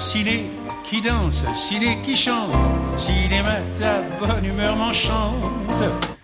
ciné 0.00 0.44
qui 0.82 1.00
danse, 1.00 1.44
ciné 1.56 1.98
qui 2.02 2.16
chante, 2.16 2.50
cinéma 2.96 3.56
ta 3.78 4.00
bonne 4.18 4.44
humeur 4.46 4.74
m'enchante. 4.74 6.19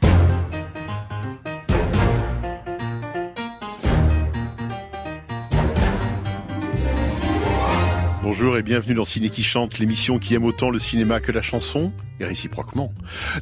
Bonjour 8.39 8.59
et 8.59 8.63
bienvenue 8.63 8.93
dans 8.93 9.07
Ciné 9.07 9.31
qui 9.31 9.43
chante, 9.43 9.79
l'émission 9.79 10.19
qui 10.19 10.35
aime 10.35 10.45
autant 10.45 10.69
le 10.69 10.79
cinéma 10.79 11.21
que 11.21 11.33
la 11.33 11.41
chanson, 11.41 11.91
et 12.21 12.27
réciproquement. 12.27 12.93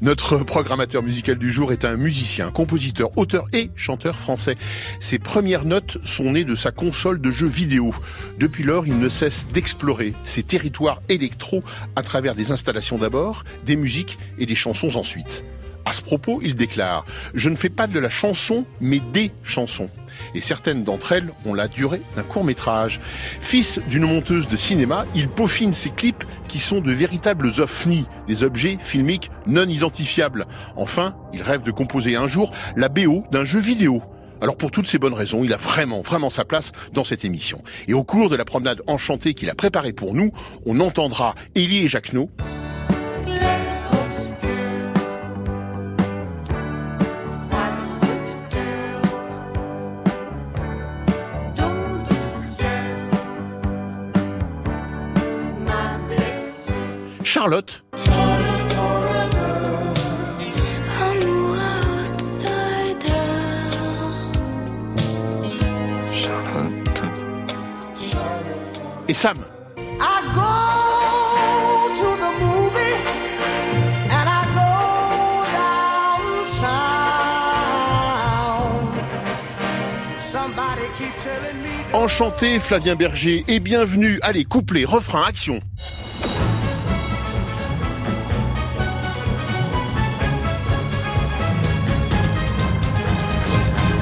Notre 0.02 0.38
programmateur 0.38 1.02
musical 1.02 1.36
du 1.36 1.50
jour 1.50 1.72
est 1.72 1.84
un 1.84 1.96
musicien, 1.96 2.52
compositeur, 2.52 3.10
auteur 3.18 3.46
et 3.52 3.72
chanteur 3.74 4.20
français. 4.20 4.54
Ses 5.00 5.18
premières 5.18 5.64
notes 5.64 5.98
sont 6.04 6.30
nées 6.30 6.44
de 6.44 6.54
sa 6.54 6.70
console 6.70 7.20
de 7.20 7.32
jeux 7.32 7.48
vidéo. 7.48 7.92
Depuis 8.38 8.62
lors, 8.62 8.86
il 8.86 9.00
ne 9.00 9.08
cesse 9.08 9.48
d'explorer 9.52 10.14
ces 10.24 10.44
territoires 10.44 11.02
électro 11.08 11.64
à 11.96 12.02
travers 12.04 12.36
des 12.36 12.52
installations 12.52 12.96
d'abord, 12.96 13.42
des 13.66 13.74
musiques 13.74 14.16
et 14.38 14.46
des 14.46 14.54
chansons 14.54 14.96
ensuite. 14.96 15.42
À 15.84 15.92
ce 15.92 16.02
propos, 16.02 16.40
il 16.42 16.54
déclare 16.54 17.04
«Je 17.34 17.50
ne 17.50 17.56
fais 17.56 17.68
pas 17.68 17.86
de 17.86 17.98
la 17.98 18.08
chanson, 18.08 18.64
mais 18.80 19.00
des 19.12 19.32
chansons» 19.42 19.90
et 20.34 20.40
certaines 20.40 20.84
d'entre 20.84 21.12
elles 21.12 21.32
ont 21.44 21.54
la 21.54 21.68
durée 21.68 22.02
d'un 22.16 22.22
court 22.22 22.44
métrage. 22.44 23.00
Fils 23.40 23.80
d'une 23.88 24.06
monteuse 24.06 24.48
de 24.48 24.56
cinéma, 24.56 25.06
il 25.14 25.28
peaufine 25.28 25.72
ses 25.72 25.90
clips 25.90 26.24
qui 26.48 26.58
sont 26.58 26.80
de 26.80 26.92
véritables 26.92 27.52
ovnis, 27.58 28.06
des 28.28 28.42
objets 28.42 28.78
filmiques 28.80 29.30
non 29.46 29.68
identifiables. 29.68 30.46
Enfin, 30.76 31.16
il 31.32 31.42
rêve 31.42 31.62
de 31.62 31.70
composer 31.70 32.16
un 32.16 32.28
jour 32.28 32.52
la 32.76 32.88
BO 32.88 33.24
d'un 33.30 33.44
jeu 33.44 33.60
vidéo. 33.60 34.02
Alors 34.40 34.56
pour 34.56 34.70
toutes 34.70 34.86
ces 34.86 34.98
bonnes 34.98 35.14
raisons, 35.14 35.44
il 35.44 35.52
a 35.52 35.56
vraiment, 35.56 36.02
vraiment 36.02 36.30
sa 36.30 36.44
place 36.44 36.72
dans 36.92 37.04
cette 37.04 37.24
émission. 37.24 37.62
Et 37.88 37.94
au 37.94 38.04
cours 38.04 38.28
de 38.28 38.36
la 38.36 38.44
promenade 38.44 38.82
enchantée 38.86 39.34
qu'il 39.34 39.48
a 39.48 39.54
préparée 39.54 39.92
pour 39.92 40.14
nous, 40.14 40.32
on 40.66 40.80
entendra 40.80 41.34
Élie 41.54 41.84
et 41.84 41.88
Jacquenot, 41.88 42.30
Charlotte. 57.34 57.82
Et 69.08 69.14
Sam. 69.14 69.36
Enchanté 81.92 82.60
Flavien 82.60 82.94
Berger 82.94 83.44
et 83.48 83.58
bienvenue. 83.58 84.20
Allez, 84.22 84.44
couplet, 84.44 84.84
refrain, 84.84 85.24
action. 85.26 85.58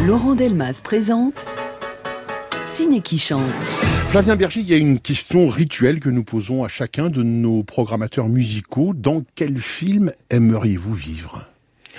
Laurent 0.06 0.34
Delmas 0.34 0.80
présente 0.82 1.46
Ciné 2.66 3.00
qui 3.00 3.18
chante. 3.18 3.52
Flavien 4.08 4.34
Berger, 4.34 4.58
il 4.58 4.68
y 4.68 4.74
a 4.74 4.76
une 4.76 4.98
question 4.98 5.46
rituelle 5.46 6.00
que 6.00 6.08
nous 6.08 6.24
posons 6.24 6.64
à 6.64 6.68
chacun 6.68 7.08
de 7.08 7.22
nos 7.22 7.62
programmateurs 7.62 8.28
musicaux. 8.28 8.94
Dans 8.94 9.22
quel 9.36 9.58
film 9.58 10.10
aimeriez-vous 10.28 10.94
vivre? 10.94 11.44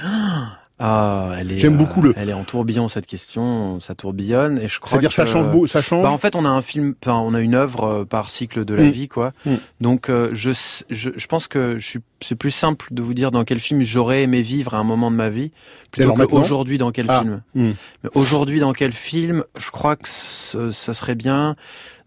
Ah, 0.03 0.62
elle 0.79 1.51
est. 1.51 1.59
J'aime 1.59 1.77
beaucoup 1.77 2.01
le. 2.01 2.13
Elle 2.17 2.29
est 2.29 2.33
en 2.33 2.43
tourbillon 2.43 2.87
cette 2.87 3.05
question, 3.05 3.79
ça 3.79 3.95
tourbillonne 3.95 4.59
et 4.59 4.67
je 4.67 4.79
crois. 4.79 4.91
C'est-à-dire 4.91 5.13
ça 5.13 5.25
change 5.25 5.49
beau, 5.49 5.67
ça 5.67 5.81
change. 5.81 6.03
Bah 6.03 6.11
en 6.11 6.17
fait, 6.17 6.35
on 6.35 6.45
a 6.45 6.49
un 6.49 6.61
film, 6.61 6.95
enfin, 7.03 7.17
on 7.17 7.33
a 7.33 7.39
une 7.39 7.55
œuvre 7.55 7.83
euh, 7.83 8.05
par 8.05 8.29
cycle 8.29 8.65
de 8.65 8.73
la 8.73 8.83
mm. 8.83 8.91
vie, 8.91 9.07
quoi. 9.07 9.33
Mm. 9.45 9.55
Donc, 9.81 10.09
euh, 10.09 10.29
je, 10.33 10.51
je, 10.89 11.09
je 11.15 11.27
pense 11.27 11.47
que 11.47 11.77
je 11.77 11.87
suis, 11.87 11.99
c'est 12.21 12.35
plus 12.35 12.51
simple 12.51 12.87
de 12.91 13.01
vous 13.01 13.13
dire 13.13 13.31
dans 13.31 13.43
quel 13.43 13.59
film 13.59 13.81
j'aurais 13.81 14.23
aimé 14.23 14.41
vivre 14.41 14.73
à 14.73 14.77
un 14.77 14.83
moment 14.83 15.11
de 15.11 15.15
ma 15.15 15.29
vie 15.29 15.51
plutôt 15.91 16.13
qu'aujourd'hui 16.13 16.77
dans 16.77 16.91
quel 16.91 17.05
ah. 17.09 17.21
film. 17.21 17.41
Mm. 17.55 17.71
Mais 18.03 18.09
aujourd'hui 18.15 18.59
dans 18.59 18.73
quel 18.73 18.91
film, 18.91 19.43
je 19.57 19.69
crois 19.69 19.95
que 19.95 20.07
ça 20.07 20.93
serait 20.93 21.15
bien 21.15 21.55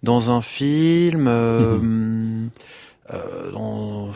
dans 0.03 0.31
un 0.31 0.41
film, 0.41 1.27
euh, 1.29 1.79
euh, 3.13 3.53
dans, 3.53 4.11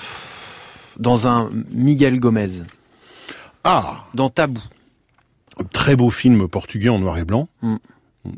dans 0.99 1.27
un 1.27 1.51
Miguel 1.71 2.21
Gomez. 2.21 2.63
Ah 3.65 4.07
Dans 4.15 4.31
Tabou. 4.31 4.63
Très 5.73 5.97
beau 5.97 6.11
film 6.11 6.49
portugais 6.49 6.89
en 6.89 6.99
noir 6.99 7.19
et 7.19 7.25
blanc. 7.25 7.49
Mm. 7.63 7.77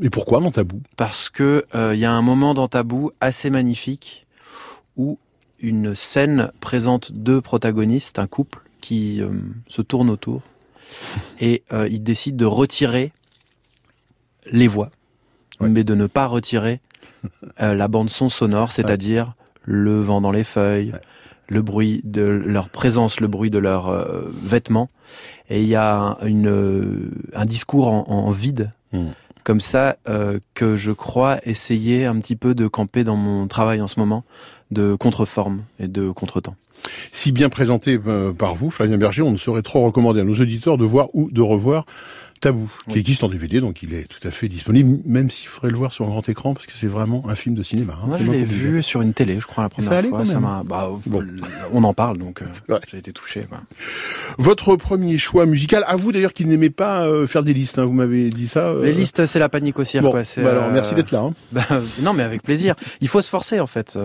Et 0.01 0.11
pourquoi 0.11 0.41
dans 0.41 0.51
Tabou? 0.51 0.81
Parce 0.97 1.29
que 1.29 1.65
il 1.75 1.79
euh, 1.79 1.95
y 1.95 2.05
a 2.05 2.13
un 2.13 2.23
moment 2.23 2.55
dans 2.55 2.69
Tabou 2.69 3.13
assez 3.21 3.51
magnifique 3.51 4.27
où 4.97 5.19
une 5.61 5.95
scène 5.95 6.51
présente 6.61 7.13
deux 7.13 7.41
protagonistes, 7.41 8.19
un 8.19 8.27
couple 8.27 8.61
qui 8.81 9.23
euh, 9.23 9.31
se 9.69 9.83
tourne 9.83 10.11
autour 10.11 10.43
et 11.41 11.63
euh, 11.73 11.89
ils 11.91 12.03
décident 12.03 12.37
de 12.37 12.45
retirer 12.45 13.13
les 14.51 14.69
voix, 14.69 14.91
mais 15.61 15.85
de 15.85 15.95
ne 15.95 16.07
pas 16.07 16.27
retirer 16.27 16.81
la 17.59 17.87
bande 17.87 18.11
son 18.11 18.29
sonore, 18.29 18.73
c'est-à-dire 18.73 19.35
le 19.63 20.01
vent 20.01 20.21
dans 20.21 20.33
les 20.33 20.43
feuilles, 20.43 20.93
le 21.53 21.63
bruit 21.63 22.01
de 22.05 22.23
leur 22.23 22.71
présence, 22.71 23.21
le 23.21 23.29
bruit 23.29 23.51
de 23.51 23.59
leurs 23.59 23.89
euh, 23.89 24.33
vêtements. 24.43 24.89
Et 25.51 25.61
il 25.61 25.69
y 25.69 25.77
a 25.77 26.17
une, 26.25 26.49
euh, 26.49 27.11
un 27.35 27.45
discours 27.45 27.89
en, 27.93 28.31
vide, 28.31 28.71
hmm. 28.93 29.09
comme 29.45 29.61
ça, 29.61 29.97
euh, 30.09 30.39
que 30.55 30.77
je 30.77 30.93
crois 30.93 31.39
essayer 31.45 32.07
un 32.07 32.19
petit 32.19 32.37
peu 32.37 32.55
de 32.55 32.67
camper 32.67 33.05
dans 33.05 33.17
mon 33.17 33.47
travail 33.49 33.83
en 33.83 33.89
ce 33.89 34.01
moment, 34.01 34.25
de 34.71 34.95
contreforme 34.95 35.63
et 35.79 35.89
de 35.89 36.11
contretemps. 36.11 36.57
Si 37.13 37.33
bien 37.33 37.49
présenté 37.49 37.99
par 38.39 38.55
vous, 38.55 38.71
Flavien 38.71 38.97
Berger, 38.97 39.23
on 39.23 39.33
ne 39.33 39.37
saurait 39.37 39.63
trop 39.63 39.85
recommander 39.85 40.21
à 40.21 40.25
nos 40.25 40.35
auditeurs 40.35 40.79
de 40.79 40.85
voir 40.85 41.09
ou 41.15 41.31
de 41.31 41.41
revoir 41.41 41.87
Tabou, 42.43 42.69
qui 42.89 42.99
existe 42.99 43.23
en 43.23 43.29
DVD, 43.29 43.61
donc 43.61 43.85
il 43.85 43.95
est 43.95 44.09
tout 44.09 44.27
à 44.27 44.33
fait 44.33 44.49
disponible, 44.49 44.99
même 45.05 45.31
s'il 45.31 45.47
faudrait 45.47 45.71
le 45.71 45.77
voir 45.77 45.93
sur 45.93 46.07
un 46.07 46.09
grand 46.09 46.29
écran, 46.29 46.55
parce 46.55 46.67
que 46.67 46.73
c'est 46.73 46.89
vraiment 46.89 47.23
un 47.29 47.37
film 47.37 47.55
de 47.55 47.63
cinéma. 47.63 47.93
Hein, 48.03 48.07
Moi, 48.09 48.19
je 48.19 48.29
l'ai 48.29 48.45
vu 48.45 48.83
sur 48.83 49.01
une 49.01 49.15
télé, 49.15 49.39
je 49.39 49.47
crois, 49.47 49.63
la 49.63 49.69
première 49.69 50.05
fois. 50.09 50.25
Ça 50.25 50.41
bah, 50.65 50.91
On 51.73 51.85
en 51.85 51.95
parle, 51.95 52.19
donc 52.19 52.43
euh, 52.43 52.79
j'ai 52.91 52.99
été 52.99 53.13
touché. 53.13 53.43
Votre 54.39 54.75
premier 54.75 55.19
choix 55.19 55.47
musical, 55.47 55.85
à 55.87 55.95
vous 55.95 56.11
d'ailleurs 56.11 56.33
qu'il 56.33 56.49
n'aimait 56.49 56.71
pas 56.71 57.07
euh, 57.07 57.29
faire 57.29 57.45
des 57.45 57.55
listes, 57.55 57.79
hein, 57.79 57.85
vous 57.85 57.93
m'avez 57.93 58.31
dit 58.31 58.49
ça. 58.49 58.71
Euh. 58.71 58.87
Les 58.87 58.93
listes, 58.93 59.25
c'est 59.27 59.39
la 59.39 59.49
panique 59.49 59.79
au 59.79 59.85
cirque. 59.85 60.03
Bon, 60.03 60.13
bah 60.13 60.51
alors, 60.51 60.69
merci 60.73 60.97
d'être 60.97 61.13
là. 61.13 61.21
Hein. 61.21 61.33
Bah, 61.53 61.63
non, 62.01 62.13
mais 62.13 62.25
avec 62.25 62.43
plaisir. 62.43 62.75
Il 63.01 63.07
faut 63.07 63.23
se 63.23 63.29
forcer, 63.29 63.61
en 63.61 63.69
fait. 63.69 63.97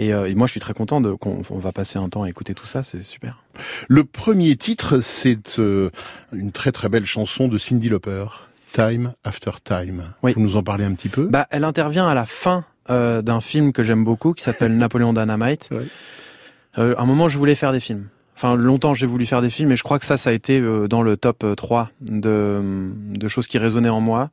Euh, 0.00 0.26
et, 0.26 0.34
moi, 0.34 0.46
je 0.46 0.52
suis 0.52 0.60
très 0.60 0.74
content 0.74 1.00
de 1.00 1.12
qu'on 1.12 1.42
va 1.50 1.72
passer 1.72 1.98
un 1.98 2.08
temps 2.08 2.22
à 2.22 2.28
écouter 2.28 2.54
tout 2.54 2.66
ça, 2.66 2.82
c'est 2.82 3.02
super. 3.02 3.42
Le 3.88 4.04
premier 4.04 4.56
titre, 4.56 5.00
c'est 5.00 5.58
euh, 5.58 5.90
une 6.32 6.52
très 6.52 6.72
très 6.72 6.88
belle 6.88 7.04
chanson 7.04 7.48
de 7.48 7.58
Cindy 7.58 7.88
Lauper, 7.88 8.26
Time 8.72 9.12
After 9.24 9.52
Time. 9.62 10.04
Vous 10.22 10.32
nous 10.36 10.56
en 10.56 10.62
parlez 10.62 10.84
un 10.84 10.92
petit 10.94 11.08
peu? 11.08 11.26
Bah, 11.26 11.46
elle 11.50 11.64
intervient 11.64 12.06
à 12.06 12.14
la 12.14 12.26
fin 12.26 12.64
euh, 12.90 13.22
d'un 13.22 13.40
film 13.40 13.72
que 13.72 13.82
j'aime 13.82 14.04
beaucoup, 14.04 14.34
qui 14.34 14.44
s'appelle 14.44 14.76
Napoléon 14.78 15.12
Dynamite. 15.12 15.70
à 16.74 16.82
un 16.82 17.06
moment, 17.06 17.28
je 17.28 17.38
voulais 17.38 17.56
faire 17.56 17.72
des 17.72 17.80
films. 17.80 18.08
Enfin, 18.36 18.54
longtemps, 18.54 18.94
j'ai 18.94 19.06
voulu 19.06 19.26
faire 19.26 19.42
des 19.42 19.50
films, 19.50 19.72
et 19.72 19.76
je 19.76 19.82
crois 19.82 19.98
que 19.98 20.06
ça, 20.06 20.16
ça 20.16 20.30
a 20.30 20.32
été 20.32 20.62
dans 20.88 21.02
le 21.02 21.16
top 21.16 21.44
3 21.56 21.90
de, 22.00 22.92
de 23.16 23.26
choses 23.26 23.48
qui 23.48 23.58
résonnaient 23.58 23.88
en 23.88 24.00
moi. 24.00 24.30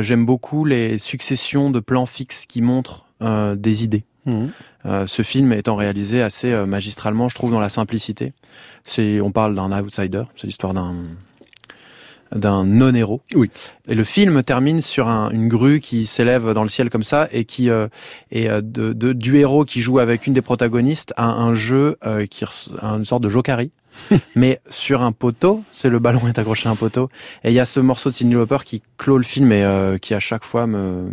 J'aime 0.00 0.26
beaucoup 0.26 0.64
les 0.64 0.98
successions 0.98 1.70
de 1.70 1.78
plans 1.78 2.06
fixes 2.06 2.44
qui 2.46 2.60
montrent 2.60 3.06
des 3.20 3.84
idées. 3.84 4.02
Mmh. 4.26 4.46
Euh, 4.86 5.06
ce 5.06 5.22
film 5.22 5.52
étant 5.52 5.76
réalisé 5.76 6.22
assez 6.22 6.52
euh, 6.52 6.66
magistralement, 6.66 7.28
je 7.28 7.34
trouve, 7.34 7.50
dans 7.50 7.60
la 7.60 7.68
simplicité. 7.68 8.32
C'est, 8.84 9.20
on 9.20 9.32
parle 9.32 9.54
d'un 9.54 9.72
outsider, 9.72 10.24
c'est 10.36 10.46
l'histoire 10.46 10.74
d'un 10.74 10.94
d'un 12.34 12.64
non-héros. 12.64 13.22
Oui. 13.34 13.50
Et 13.88 13.94
le 13.94 14.04
film 14.04 14.42
termine 14.42 14.80
sur 14.80 15.08
un, 15.08 15.30
une 15.30 15.48
grue 15.48 15.80
qui 15.80 16.06
s'élève 16.06 16.52
dans 16.52 16.62
le 16.62 16.68
ciel 16.68 16.90
comme 16.90 17.02
ça 17.02 17.28
et 17.32 17.44
qui 17.44 17.70
euh, 17.70 17.88
est 18.30 18.48
euh, 18.48 18.60
de, 18.60 18.92
de, 18.92 19.12
du 19.12 19.36
héros 19.36 19.64
qui 19.64 19.80
joue 19.80 19.98
avec 19.98 20.26
une 20.26 20.34
des 20.34 20.42
protagonistes 20.42 21.12
à 21.16 21.30
un 21.30 21.54
jeu 21.54 21.96
euh, 22.04 22.26
qui 22.26 22.44
une 22.82 23.04
sorte 23.04 23.22
de 23.22 23.28
jokari. 23.28 23.70
mais 24.36 24.60
sur 24.68 25.00
un 25.00 25.12
poteau, 25.12 25.62
c'est 25.72 25.88
le 25.88 25.98
ballon 25.98 26.28
est 26.28 26.38
accroché 26.38 26.68
à 26.68 26.72
un 26.72 26.76
poteau 26.76 27.08
et 27.44 27.48
il 27.48 27.54
y 27.54 27.60
a 27.60 27.64
ce 27.64 27.80
morceau 27.80 28.10
de 28.10 28.14
Sidney 28.14 28.34
Lauper 28.34 28.58
qui 28.62 28.82
clôt 28.98 29.16
le 29.16 29.24
film 29.24 29.50
et 29.52 29.64
euh, 29.64 29.96
qui 29.96 30.12
à 30.12 30.20
chaque 30.20 30.44
fois 30.44 30.66
me 30.66 31.10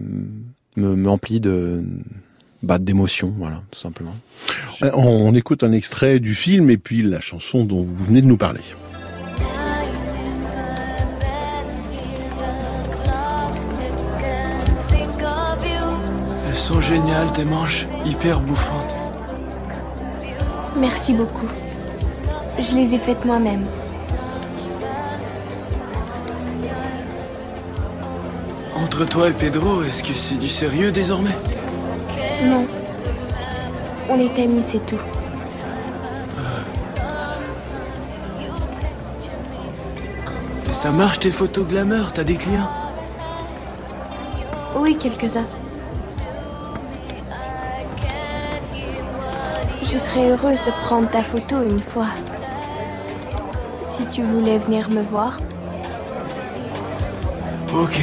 me 0.75 0.93
m'emplit 0.93 1.39
de 1.39 1.81
bah, 2.63 2.79
d'émotion, 2.79 3.33
voilà, 3.37 3.61
tout 3.69 3.79
simplement. 3.79 4.15
Euh, 4.81 4.91
on, 4.95 5.35
écoute 5.35 5.63
un 5.63 5.73
extrait 5.73 6.19
du 6.19 6.33
film 6.33 6.69
et 6.69 6.77
puis 6.77 7.03
la 7.03 7.19
chanson 7.19 7.65
dont 7.65 7.83
vous 7.83 8.05
venez 8.05 8.21
de 8.21 8.27
nous 8.27 8.37
parler. 8.37 8.61
sont 16.55 16.79
géniales, 16.79 17.29
tes 17.33 17.43
manches, 17.43 17.87
hyper 18.05 18.39
bouffantes. 18.39 18.95
Merci 20.77 21.11
beaucoup. 21.11 21.49
Je 22.57 22.75
les 22.75 22.95
ai 22.95 22.97
faites 22.99 23.25
moi-même. 23.25 23.65
Entre 28.75 29.05
toi 29.05 29.29
et 29.29 29.33
Pedro, 29.33 29.83
est-ce 29.83 30.03
que 30.03 30.13
c'est 30.13 30.37
du 30.37 30.47
sérieux 30.47 30.91
désormais? 30.91 31.35
Non. 32.45 32.67
On 34.09 34.19
est 34.19 34.37
amis, 34.39 34.61
c'est 34.61 34.85
tout. 34.85 34.99
Et 40.69 40.73
ça 40.73 40.91
marche 40.91 41.19
tes 41.19 41.31
photos 41.31 41.67
glamour, 41.67 42.11
t'as 42.13 42.23
des 42.23 42.35
clients 42.35 42.69
Oui, 44.75 44.97
quelques-uns. 44.97 45.47
Je 49.83 49.97
serais 49.97 50.31
heureuse 50.31 50.63
de 50.65 50.71
prendre 50.85 51.09
ta 51.09 51.23
photo 51.23 51.61
une 51.63 51.81
fois. 51.81 52.07
Si 53.91 54.05
tu 54.07 54.23
voulais 54.23 54.57
venir 54.57 54.89
me 54.89 55.01
voir. 55.01 55.37
Ok. 57.71 58.01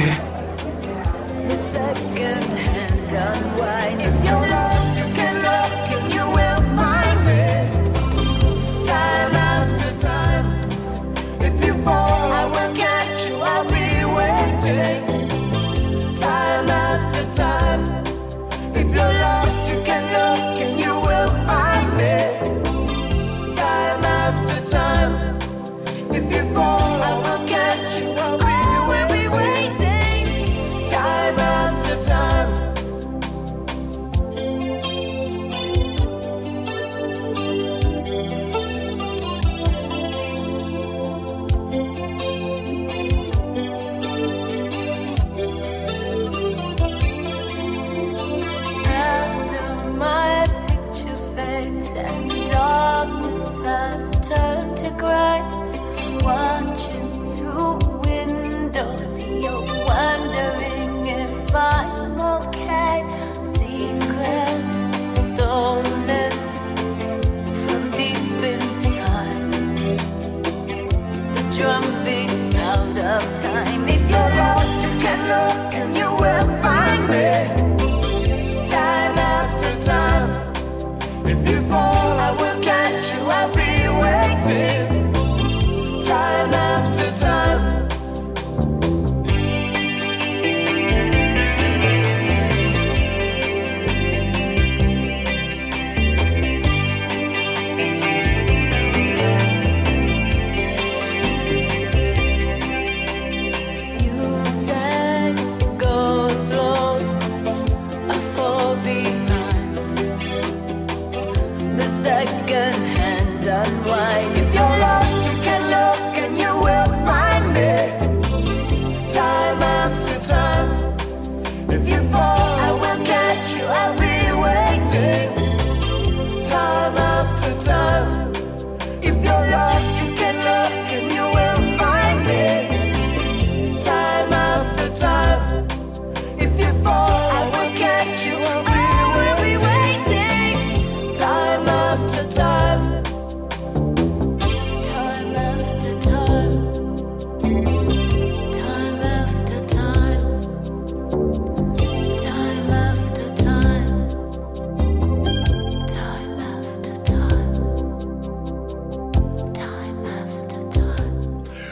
cry. 54.97 55.40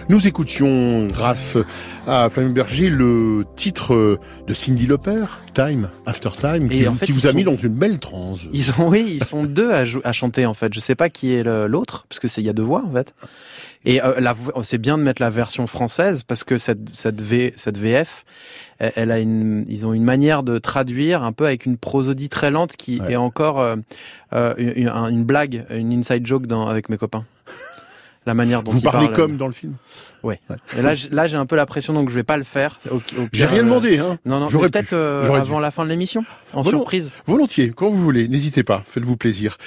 Nous 0.10 0.26
écoutions, 0.28 1.06
grâce 1.06 1.56
à 2.08 2.32
Flavien 2.32 2.50
Berger, 2.52 2.90
le 2.90 3.44
titre 3.56 4.18
de 4.48 4.54
Cindy 4.56 4.88
Lauper, 4.88 5.24
Time 5.54 5.90
After 6.08 6.30
Time, 6.36 6.68
qui, 6.68 6.82
Et 6.84 6.88
en 6.88 6.96
fait, 6.96 7.06
qui 7.06 7.12
vous 7.12 7.28
a 7.28 7.34
mis 7.34 7.44
dans 7.44 7.56
une 7.56 7.76
belle 7.76 8.00
transe. 8.00 8.40
Ils 8.52 8.64
sont, 8.64 8.88
oui, 8.90 9.06
ils 9.22 9.24
sont 9.24 9.44
deux 9.46 9.72
à, 9.72 10.12
chanter 10.12 10.48
en 10.48 10.56
fait. 10.56 10.74
Je 10.74 10.80
sais 10.80 10.96
pas 10.96 11.10
qui 11.10 11.34
est 11.36 11.44
l'autre, 11.44 12.08
parce 12.10 12.18
que 12.20 12.28
c'est 12.28 12.42
il 12.42 12.46
y 12.46 12.50
a 12.50 12.54
deux 12.54 12.64
voix 12.64 12.84
en 12.84 12.92
fait. 12.92 13.14
Et 13.86 14.04
euh, 14.04 14.20
vo- 14.34 14.64
c'est 14.64 14.80
bien 14.80 14.98
de 14.98 15.04
mettre 15.04 15.22
la 15.22 15.30
version 15.30 15.68
française 15.68 16.24
parce 16.24 16.44
que 16.44 16.58
cette 16.58 16.92
cette, 16.94 17.22
v, 17.22 17.54
cette 17.56 17.78
VF, 17.78 18.26
elle, 18.80 18.92
elle 18.96 19.12
a 19.12 19.20
une, 19.20 19.64
ils 19.68 19.86
ont 19.86 19.94
une 19.94 20.04
manière 20.04 20.42
de 20.42 20.58
traduire 20.58 21.24
un 21.24 21.32
peu 21.34 21.46
avec 21.46 21.68
une 21.68 21.78
prosodie 21.78 22.30
très 22.30 22.50
lente 22.50 22.76
qui 22.76 23.00
Ouais. 23.00 23.12
est 23.14 23.16
encore 23.16 23.60
euh, 23.60 23.76
euh, 24.34 24.56
une, 24.58 24.70
une- 24.76 24.90
une 24.90 25.24
blague, 25.24 25.66
une 25.70 25.94
inside 25.94 26.26
joke 26.26 26.48
dans, 26.48 26.68
avec 26.68 26.90
mes 26.90 26.98
copains. 26.98 27.26
La 28.30 28.36
manière 28.36 28.62
dont 28.62 28.74
Vous 28.74 28.78
ils 28.78 28.84
parlez 28.84 29.08
comme 29.08 29.38
dans 29.38 29.48
le 29.48 29.54
film 29.54 29.74
Et 30.24 30.82
là, 30.84 30.94
j'ai 31.28 31.36
un 31.36 31.48
peu 31.48 31.56
la 31.56 31.66
pression, 31.66 31.94
donc 31.94 32.12
je 32.12 32.14
vais 32.14 32.22
pas 32.22 32.38
le 32.38 32.44
faire. 32.44 32.78
J'ai 33.34 33.48
rien 33.48 33.62
euh, 33.62 33.64
demandé, 33.64 33.98
hein. 33.98 34.20
Non, 34.24 34.40
non, 34.40 34.50
peut-être 34.50 34.94
euh, 34.94 35.28
avant 35.34 35.60
la 35.60 35.72
fin 35.72 35.84
de 35.84 35.90
l'émission, 35.90 36.24
en 36.54 36.64
surprise. 36.64 37.10
Volontiers, 37.26 37.72
quand 37.76 37.90
vous 37.90 38.00
voulez, 38.00 38.28
n'hésitez 38.28 38.62
pas, 38.62 38.84
faites-vous 38.88 39.18
plaisir. 39.18 39.58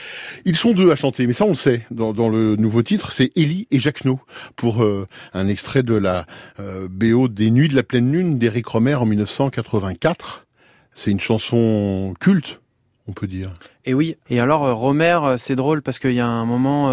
Ils 0.45 0.55
sont 0.55 0.75
deux 0.75 0.93
à 0.93 0.95
chanter, 0.95 1.27
mais 1.27 1.33
ça 1.33 1.45
on 1.45 1.49
le 1.49 1.55
sait, 1.57 1.85
dans, 1.91 2.13
dans 2.13 2.29
le 2.29 2.55
nouveau 2.55 2.83
titre, 2.85 3.11
c'est 3.11 3.33
Ellie 3.35 3.67
et 3.73 3.81
Jacques 3.81 4.05
No, 4.05 4.21
pour 4.55 4.85
euh, 4.85 5.09
un 5.35 5.49
extrait 5.49 5.83
de 5.83 5.97
la 5.97 6.25
euh, 6.61 6.87
BO 6.89 7.27
des 7.27 7.51
Nuits 7.51 7.69
de 7.69 7.75
la 7.75 7.83
pleine 7.83 8.13
lune 8.13 8.39
d'Éric 8.39 8.69
Romer 8.69 8.95
en 8.95 9.07
1984. 9.07 10.47
C'est 10.95 11.11
une 11.11 11.19
chanson 11.19 12.15
culte, 12.21 12.61
on 13.09 13.13
peut 13.13 13.27
dire. 13.27 13.55
Et 13.85 13.93
oui. 13.93 14.19
Et 14.31 14.39
alors, 14.39 14.73
Romer, 14.73 15.19
c'est 15.39 15.57
drôle 15.57 15.83
parce 15.83 15.99
qu'il 15.99 16.13
y 16.13 16.21
a 16.21 16.29
un 16.29 16.45
moment 16.45 16.93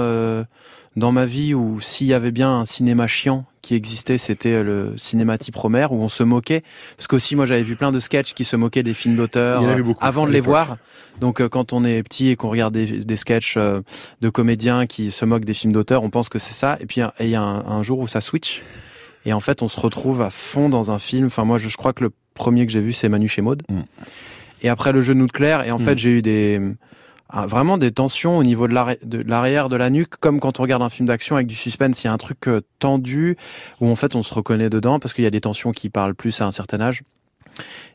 dans 0.99 1.11
ma 1.11 1.25
vie 1.25 1.53
où 1.53 1.79
s'il 1.79 2.07
y 2.07 2.13
avait 2.13 2.31
bien 2.31 2.51
un 2.59 2.65
cinéma 2.65 3.07
chiant 3.07 3.45
qui 3.61 3.73
existait, 3.75 4.17
c'était 4.17 4.53
euh, 4.53 4.63
le 4.63 4.97
cinéma 4.97 5.37
type 5.37 5.55
Romer 5.55 5.87
où 5.89 5.95
on 6.01 6.09
se 6.09 6.23
moquait. 6.23 6.63
Parce 6.97 7.07
qu'aussi, 7.07 7.35
moi, 7.35 7.45
j'avais 7.45 7.63
vu 7.63 7.75
plein 7.75 7.91
de 7.91 7.99
sketchs 7.99 8.33
qui 8.33 8.45
se 8.45 8.55
moquaient 8.55 8.83
des 8.83 8.93
films 8.93 9.15
avait 9.15 9.35
euh, 9.37 9.93
avant 10.01 10.27
de 10.27 10.31
les 10.31 10.39
voir. 10.41 10.77
Donc, 11.19 11.41
euh, 11.41 11.49
quand 11.49 11.73
on 11.73 11.83
est 11.83 12.01
petit 12.03 12.29
et 12.29 12.35
qu'on 12.35 12.49
regarde 12.49 12.73
des, 12.73 12.85
des 13.03 13.17
sketchs 13.17 13.55
euh, 13.57 13.81
de 14.21 14.29
comédiens 14.29 14.85
qui 14.85 15.11
se 15.11 15.25
moquent 15.25 15.45
des 15.45 15.53
films 15.53 15.73
d'auteurs, 15.73 16.03
on 16.03 16.09
pense 16.09 16.29
que 16.29 16.39
c'est 16.39 16.53
ça. 16.53 16.77
Et 16.79 16.85
puis, 16.85 17.01
il 17.19 17.27
y 17.29 17.35
a 17.35 17.41
un, 17.41 17.65
un 17.65 17.83
jour 17.83 17.99
où 17.99 18.07
ça 18.07 18.21
switch. 18.21 18.61
Et 19.25 19.33
en 19.33 19.39
fait, 19.41 19.61
on 19.61 19.67
se 19.67 19.79
retrouve 19.79 20.21
à 20.21 20.29
fond 20.29 20.69
dans 20.69 20.91
un 20.91 20.99
film. 20.99 21.25
Enfin, 21.27 21.43
moi, 21.43 21.57
je, 21.57 21.67
je 21.69 21.75
crois 21.77 21.91
que 21.93 22.03
le 22.05 22.11
premier 22.33 22.65
que 22.65 22.71
j'ai 22.71 22.81
vu, 22.81 22.93
c'est 22.93 23.09
Manu 23.09 23.27
chez 23.27 23.41
Maud. 23.41 23.63
Mm. 23.69 23.79
Et 24.63 24.69
après, 24.69 24.91
le 24.93 25.01
genou 25.01 25.27
de 25.27 25.31
Claire. 25.31 25.65
Et 25.65 25.71
en 25.71 25.79
Mm. 25.79 25.83
fait, 25.83 25.97
j'ai 25.97 26.09
eu 26.11 26.21
des 26.21 26.61
vraiment 27.31 27.77
des 27.77 27.91
tensions 27.91 28.37
au 28.37 28.43
niveau 28.43 28.67
de 28.67 28.73
l'arri- 28.73 28.97
de 29.03 29.21
l'arrière 29.21 29.69
de 29.69 29.75
la 29.75 29.89
nuque, 29.89 30.15
comme 30.19 30.39
quand 30.39 30.59
on 30.59 30.63
regarde 30.63 30.81
un 30.81 30.89
film 30.89 31.07
d'action 31.07 31.35
avec 31.35 31.47
du 31.47 31.55
suspense. 31.55 32.03
Il 32.03 32.07
y 32.07 32.09
a 32.09 32.13
un 32.13 32.17
truc 32.17 32.47
euh, 32.47 32.61
tendu 32.79 33.37
où 33.81 33.87
en 33.87 33.95
fait 33.95 34.15
on 34.15 34.23
se 34.23 34.33
reconnaît 34.33 34.69
dedans 34.69 34.99
parce 34.99 35.13
qu'il 35.13 35.23
y 35.23 35.27
a 35.27 35.31
des 35.31 35.41
tensions 35.41 35.71
qui 35.71 35.89
parlent 35.89 36.15
plus 36.15 36.41
à 36.41 36.45
un 36.45 36.51
certain 36.51 36.81
âge. 36.81 37.03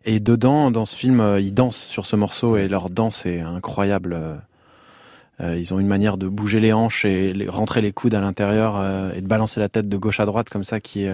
Et 0.05 0.21
dedans, 0.21 0.71
dans 0.71 0.85
ce 0.87 0.95
film, 0.95 1.21
euh, 1.21 1.41
ils 1.41 1.55
dansent 1.55 1.83
sur 1.83 2.07
ce 2.07 2.17
morceau 2.17 2.57
et 2.57 2.69
leur 2.69 2.91
danse 2.91 3.27
est 3.27 3.41
incroyable. 3.41 4.15
euh. 4.15 4.37
Ils 5.41 5.75
ont 5.75 5.81
une 5.81 5.89
manière 5.89 6.17
de 6.17 6.29
bouger 6.29 6.61
les 6.61 6.73
hanches 6.73 7.05
et 7.05 7.35
rentrer 7.49 7.81
les 7.81 7.91
coudes 7.91 8.15
à 8.15 8.21
l'intérieur 8.21 8.81
et 9.17 9.21
de 9.21 9.27
balancer 9.27 9.59
la 9.59 9.69
tête 9.69 9.89
de 9.89 9.97
gauche 9.97 10.21
à 10.21 10.27
droite 10.27 10.49
comme 10.49 10.63
ça 10.63 10.79
qui 10.79 11.07
est, 11.07 11.13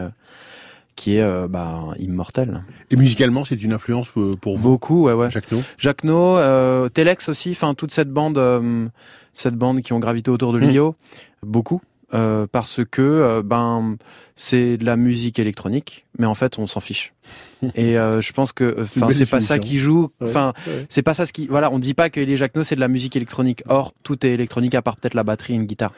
qui 1.00 1.16
est 1.16 1.22
euh, 1.22 1.48
bah, 1.48 1.94
immortel. 1.98 2.62
Et 2.90 2.96
musicalement, 2.96 3.46
c'est 3.46 3.62
une 3.62 3.72
influence 3.72 4.10
euh, 4.18 4.36
pour 4.36 4.58
vous, 4.58 4.72
Beaucoup, 4.72 5.04
ouais, 5.04 5.14
ouais. 5.14 5.30
Jacques 5.30 5.50
No 5.50 5.62
Jacques 5.78 6.04
No, 6.04 6.36
euh, 6.36 6.90
Telex 6.90 7.30
aussi, 7.30 7.52
enfin 7.52 7.72
toute 7.72 7.90
cette 7.90 8.10
bande, 8.10 8.36
euh, 8.36 8.86
cette 9.32 9.54
bande 9.54 9.80
qui 9.80 9.94
ont 9.94 9.98
gravité 9.98 10.30
autour 10.30 10.52
de 10.52 10.58
Mm. 10.58 10.68
Lio, 10.68 10.96
beaucoup, 11.42 11.80
parce 12.10 12.80
que 12.90 13.40
ben 13.42 13.96
c'est 14.36 14.76
de 14.76 14.84
la 14.84 14.96
musique 14.98 15.38
électronique, 15.38 16.04
mais 16.18 16.26
en 16.26 16.34
fait 16.34 16.58
on 16.58 16.66
s'en 16.66 16.80
fiche. 16.80 17.14
Et 17.74 17.94
je 17.94 18.32
pense 18.32 18.52
que, 18.52 18.76
enfin 18.82 19.10
c'est 19.10 19.24
pas 19.30 19.40
ça 19.40 19.58
qui 19.58 19.78
joue, 19.78 20.10
enfin 20.22 20.52
ouais. 20.66 20.84
c'est 20.90 21.02
pas 21.02 21.14
ça 21.14 21.24
ce 21.24 21.32
qui, 21.32 21.46
voilà, 21.46 21.72
on 21.72 21.78
dit 21.78 21.94
pas 21.94 22.10
que 22.10 22.20
les 22.20 22.36
Jacques 22.36 22.56
No 22.56 22.62
c'est 22.62 22.74
de 22.74 22.80
la 22.80 22.88
musique 22.88 23.16
électronique. 23.16 23.62
Or 23.68 23.94
tout 24.04 24.26
est 24.26 24.30
électronique 24.32 24.74
à 24.74 24.82
part 24.82 24.96
peut-être 24.96 25.14
la 25.14 25.24
batterie 25.24 25.54
et 25.54 25.56
une 25.56 25.64
guitare. 25.64 25.92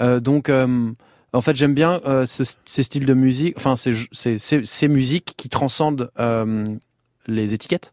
Donc 0.00 0.50
en 1.32 1.40
fait, 1.40 1.54
j'aime 1.56 1.74
bien 1.74 2.00
euh, 2.06 2.26
ce- 2.26 2.42
ces 2.64 2.82
styles 2.82 3.06
de 3.06 3.14
musique, 3.14 3.54
enfin 3.56 3.76
ces, 3.76 3.92
ces, 4.12 4.38
ces, 4.38 4.64
ces 4.64 4.88
musiques 4.88 5.34
qui 5.36 5.48
transcendent 5.48 6.10
euh, 6.18 6.64
les 7.26 7.54
étiquettes. 7.54 7.92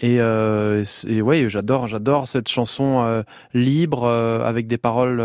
Et, 0.00 0.20
euh, 0.20 0.84
et 1.08 1.20
ouais, 1.22 1.50
j'adore, 1.50 1.88
j'adore 1.88 2.28
cette 2.28 2.48
chanson 2.48 3.00
euh, 3.02 3.22
libre 3.54 4.08
avec 4.08 4.68
des 4.68 4.78
paroles 4.78 5.20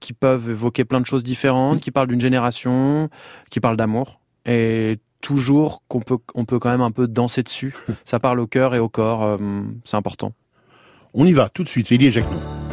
qui 0.00 0.12
peuvent 0.12 0.50
évoquer 0.50 0.84
plein 0.84 1.00
de 1.00 1.06
choses 1.06 1.24
différentes, 1.24 1.80
qui 1.80 1.90
parlent 1.90 2.08
d'une 2.08 2.20
génération, 2.20 3.08
qui 3.50 3.60
parlent 3.60 3.76
d'amour 3.76 4.20
et 4.46 4.98
toujours 5.20 5.82
qu'on 5.88 6.00
peut, 6.00 6.18
on 6.34 6.44
peut 6.44 6.58
quand 6.58 6.70
même 6.70 6.82
un 6.82 6.90
peu 6.90 7.06
danser 7.08 7.42
dessus. 7.42 7.74
Ça 8.04 8.18
parle 8.20 8.40
au 8.40 8.46
cœur 8.46 8.74
et 8.74 8.78
au 8.78 8.88
corps, 8.90 9.38
c'est 9.84 9.96
important. 9.96 10.32
On 11.14 11.26
y 11.26 11.32
va 11.32 11.48
tout 11.48 11.64
de 11.64 11.68
suite, 11.68 11.88
Lily 11.90 12.06
et 12.06 12.10
Jacques 12.10 12.63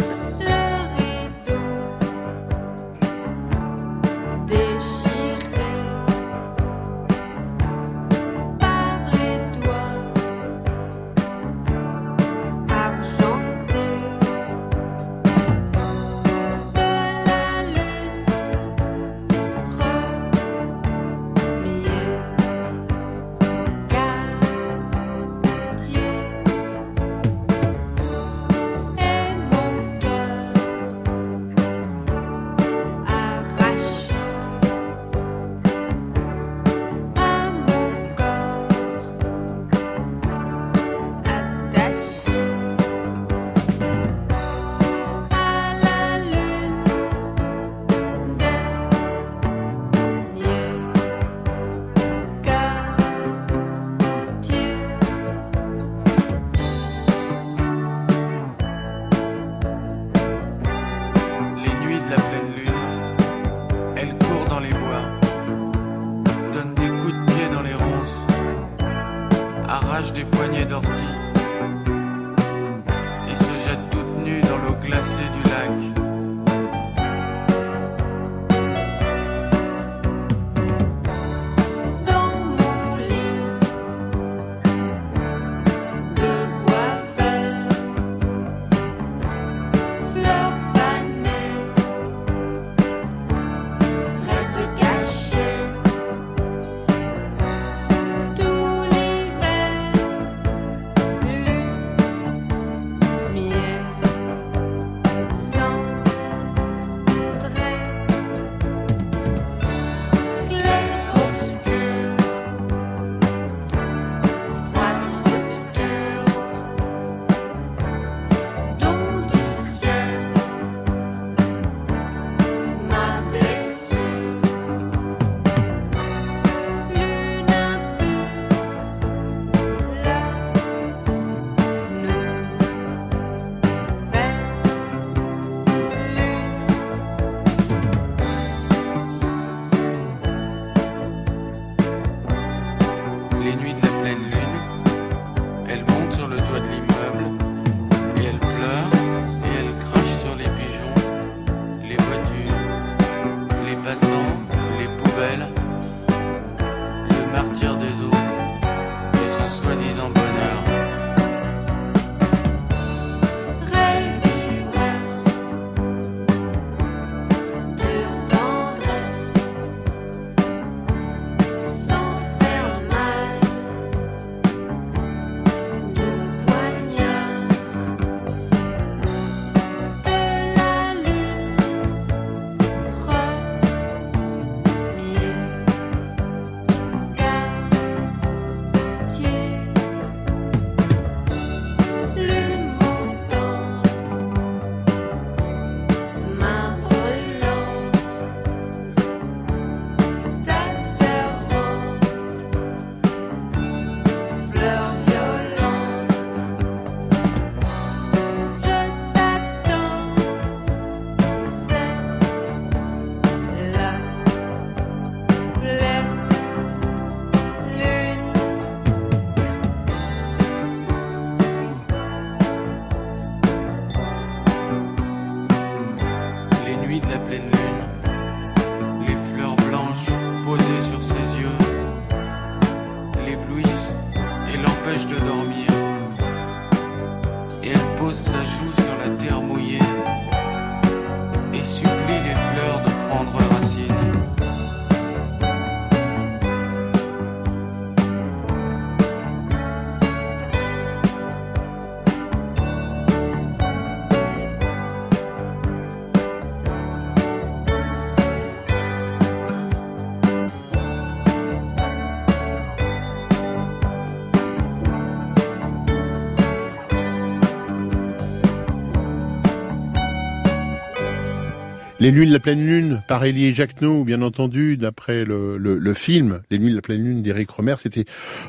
Les 272.01 272.11
de 272.11 272.23
la 272.33 272.39
pleine 272.39 272.65
lune 272.65 273.03
par 273.07 273.23
Elie 273.23 273.53
Jacquenot, 273.53 274.03
bien 274.03 274.23
entendu, 274.23 274.75
d'après 274.75 275.23
le, 275.23 275.57
le, 275.59 275.77
le 275.77 275.93
film 275.93 276.41
Les 276.49 276.57
Nuits 276.57 276.71
de 276.71 276.75
la 276.75 276.81
pleine 276.81 277.03
lune 277.03 277.21
d'Éric 277.21 277.51
Romer. 277.51 277.75
C'était 277.79 278.05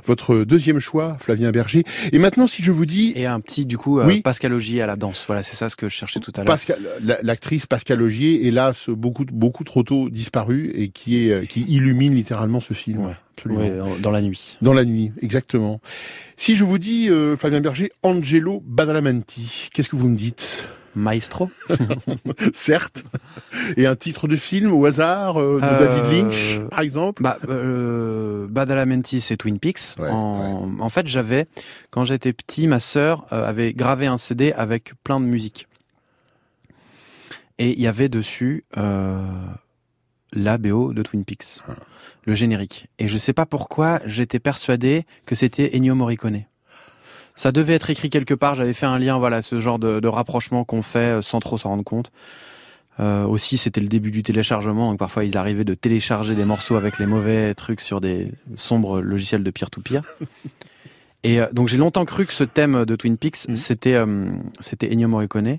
votre 0.07 0.45
deuxième 0.45 0.81
choix, 0.81 1.19
Flavien 1.21 1.51
Berger. 1.51 1.85
Et 2.13 2.19
maintenant, 2.19 2.47
si 2.47 2.63
je 2.63 2.73
vous 2.73 2.87
dis 2.87 3.13
Et 3.15 3.27
un 3.27 3.41
petit, 3.41 3.67
du 3.67 3.77
coup, 3.77 4.01
euh, 4.01 4.07
Oui. 4.07 4.23
Pascal 4.23 4.55
Augier 4.55 4.81
à 4.81 4.87
la 4.87 4.97
danse. 4.97 5.25
Voilà, 5.27 5.43
c'est 5.43 5.55
ça 5.55 5.69
ce 5.69 5.77
que 5.77 5.91
je 5.91 5.95
cherchais 5.95 6.19
tout 6.19 6.33
à 6.35 6.45
l'heure. 6.45 6.57
L'actrice 7.23 7.67
Pascal 7.67 8.01
Augier, 8.01 8.47
hélas 8.47 8.89
beaucoup 8.89 9.27
beaucoup 9.31 9.65
trop 9.65 9.83
tôt 9.83 10.09
disparue 10.09 10.73
et 10.75 10.89
qui 10.89 11.29
est 11.29 11.47
qui 11.47 11.61
illumine 11.69 12.15
littéralement 12.15 12.61
ce 12.61 12.73
film. 12.73 13.05
Ouais. 13.07 13.13
Dans- 13.77 13.99
dans 13.99 14.11
la 14.11 14.23
nuit. 14.23 14.57
Dans 14.63 14.73
la 14.73 14.85
nuit, 14.87 15.13
exactement. 15.21 15.81
Si 16.39 16.55
je 16.55 16.65
vous 16.65 16.79
dis 16.79 17.11
euh, 17.11 17.37
Flavien 17.37 17.61
Berger, 17.61 17.91
Angelo 18.03 18.63
Badalamenti, 18.65 19.69
qu'est-ce 19.75 19.91
que 19.91 19.97
vous 19.97 20.09
me 20.09 20.17
dites? 20.17 20.69
Maestro 20.95 21.51
Certes. 22.53 23.05
Et 23.77 23.87
un 23.87 23.97
titre 23.97 24.29
de 24.29 24.37
film 24.37 24.73
au 24.73 24.85
hasard 24.87 25.41
euh, 25.41 25.59
de 25.61 25.65
Euh, 25.65 25.79
David 25.79 26.13
Lynch, 26.13 26.61
par 26.71 26.81
exemple? 26.81 27.23
Bah, 27.23 27.39
euh, 27.49 28.47
Badalamenti, 28.49 29.21
c'est 29.21 29.37
Twin 29.37 29.59
Peaks. 29.59 29.95
Ouais, 29.99 30.09
en, 30.11 30.77
en 30.79 30.89
fait, 30.91 31.07
j'avais, 31.07 31.47
quand 31.91 32.05
j'étais 32.05 32.33
petit, 32.33 32.67
ma 32.67 32.81
sœur 32.81 33.27
euh, 33.33 33.47
avait 33.49 33.73
gravé 33.73 34.07
un 34.07 34.17
CD 34.19 34.53
avec 34.53 34.93
plein 35.05 35.21
de 35.21 35.25
musique. 35.27 35.67
Et 37.59 37.73
il 37.73 37.81
y 37.81 37.87
avait 37.87 38.09
dessus 38.09 38.65
euh, 38.77 39.21
la 40.33 40.59
BO 40.59 40.93
de 40.93 41.03
Twin 41.03 41.25
Peaks, 41.25 41.61
Ah. 41.69 41.73
le 42.25 42.35
générique. 42.35 42.89
Et 42.99 43.07
je 43.07 43.17
sais 43.19 43.33
pas 43.35 43.47
pourquoi, 43.47 44.01
j'étais 44.07 44.41
persuadé 44.41 45.05
que 45.27 45.35
c'était 45.35 45.71
Ennio 45.77 45.95
Morricone. 45.95 46.45
Ça 47.37 47.51
devait 47.53 47.75
être 47.75 47.91
écrit 47.91 48.11
quelque 48.11 48.35
part. 48.35 48.55
J'avais 48.55 48.75
fait 48.75 48.87
un 48.87 48.99
lien, 48.99 49.19
voilà, 49.19 49.43
ce 49.43 49.59
genre 49.59 49.79
de, 49.79 50.01
de 50.01 50.09
rapprochement 50.09 50.65
qu'on 50.65 50.83
fait 50.83 50.99
euh, 51.19 51.23
sans 51.23 51.41
trop 51.41 51.59
s'en 51.59 51.71
rendre 51.71 51.85
compte. 51.85 52.13
Euh, 53.01 53.25
aussi, 53.25 53.57
c'était 53.57 53.81
le 53.81 53.89
début 53.89 54.11
du 54.11 54.23
téléchargement, 54.23 54.91
donc 54.91 54.99
parfois 54.99 55.25
il 55.25 55.37
arrivait 55.39 55.65
de 55.65 55.73
télécharger 55.73 56.35
des 56.35 56.45
morceaux 56.45 56.77
avec 56.77 56.99
les 56.99 57.07
mauvais 57.07 57.55
trucs 57.55 57.81
sur 57.81 58.03
des 58.03 58.31
sombres 58.57 59.01
logiciels 59.01 59.43
de 59.43 59.51
peer-to-peer. 59.51 60.03
Et 61.25 61.41
euh, 61.41 61.47
donc 61.53 61.69
j'ai 61.69 61.79
longtemps 61.79 62.05
cru 62.05 62.27
que 62.27 62.33
ce 62.35 62.45
thème 62.45 62.85
de 62.85 62.95
Twin 62.97 63.17
Peaks, 63.17 63.49
Mhm. 63.49 63.57
c'était 63.57 63.95
euh, 63.95 64.27
c'était 64.61 64.93
Ennio 64.93 65.09
Morricone. 65.09 65.59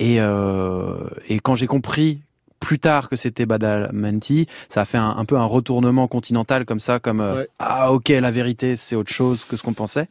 Et, 0.00 0.16
et 0.18 1.40
quand 1.40 1.54
j'ai 1.56 1.66
compris 1.66 2.20
plus 2.60 2.78
tard 2.78 3.08
que 3.08 3.16
c'était 3.16 3.46
Badalamenti, 3.46 4.46
ça 4.68 4.80
a 4.80 4.84
fait 4.84 4.98
un, 4.98 5.10
un 5.16 5.24
peu 5.24 5.36
un 5.36 5.44
retournement 5.44 6.08
continental 6.08 6.64
comme 6.64 6.80
ça, 6.80 6.98
comme 6.98 7.20
euh, 7.20 7.34
Ouais. 7.36 7.48
ah 7.58 7.92
ok 7.92 8.08
la 8.08 8.30
vérité 8.30 8.74
c'est 8.76 8.96
autre 8.96 9.10
chose 9.12 9.44
que 9.44 9.56
ce 9.56 9.62
qu'on 9.62 9.74
pensait. 9.74 10.08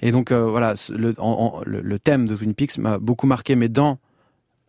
Et 0.00 0.10
donc 0.12 0.32
euh, 0.32 0.44
voilà, 0.46 0.76
ce- 0.76 0.92
le, 0.92 1.14
en- 1.18 1.56
en- 1.58 1.62
le, 1.64 1.80
le 1.80 1.98
thème 1.98 2.26
de 2.26 2.34
Twin 2.36 2.54
Peaks 2.54 2.78
m'a 2.78 2.98
beaucoup 2.98 3.26
marqué, 3.26 3.54
mais 3.56 3.68
dans 3.68 3.98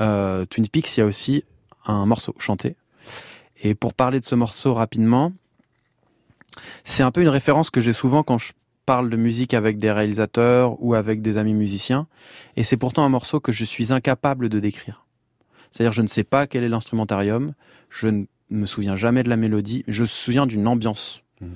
euh, 0.01 0.45
Twin 0.45 0.67
Peaks 0.67 0.97
il 0.97 0.99
y 0.99 1.03
a 1.03 1.05
aussi 1.05 1.43
un 1.85 2.05
morceau 2.05 2.35
chanté. 2.37 2.75
Et 3.63 3.75
pour 3.75 3.93
parler 3.93 4.19
de 4.19 4.25
ce 4.25 4.35
morceau 4.35 4.73
rapidement, 4.73 5.31
c'est 6.83 7.03
un 7.03 7.11
peu 7.11 7.21
une 7.21 7.29
référence 7.29 7.69
que 7.69 7.81
j'ai 7.81 7.93
souvent 7.93 8.23
quand 8.23 8.37
je 8.37 8.51
parle 8.85 9.09
de 9.09 9.17
musique 9.17 9.53
avec 9.53 9.79
des 9.79 9.91
réalisateurs 9.91 10.75
ou 10.83 10.93
avec 10.93 11.21
des 11.21 11.37
amis 11.37 11.53
musiciens. 11.53 12.07
Et 12.55 12.63
c'est 12.63 12.77
pourtant 12.77 13.03
un 13.03 13.09
morceau 13.09 13.39
que 13.39 13.51
je 13.51 13.65
suis 13.65 13.91
incapable 13.91 14.47
de 14.49 14.59
décrire. 14.59 15.04
C'est-à-dire, 15.75 15.91
je 15.91 16.01
ne 16.01 16.07
sais 16.07 16.23
pas 16.23 16.47
quel 16.47 16.63
est 16.63 16.69
l'instrumentarium, 16.69 17.53
je 17.89 18.07
ne 18.07 18.25
me 18.49 18.65
souviens 18.65 18.95
jamais 18.95 19.23
de 19.23 19.29
la 19.29 19.35
mélodie, 19.35 19.83
je 19.89 20.03
me 20.03 20.07
souviens 20.07 20.47
d'une 20.47 20.67
ambiance. 20.67 21.21
Mhm. 21.41 21.49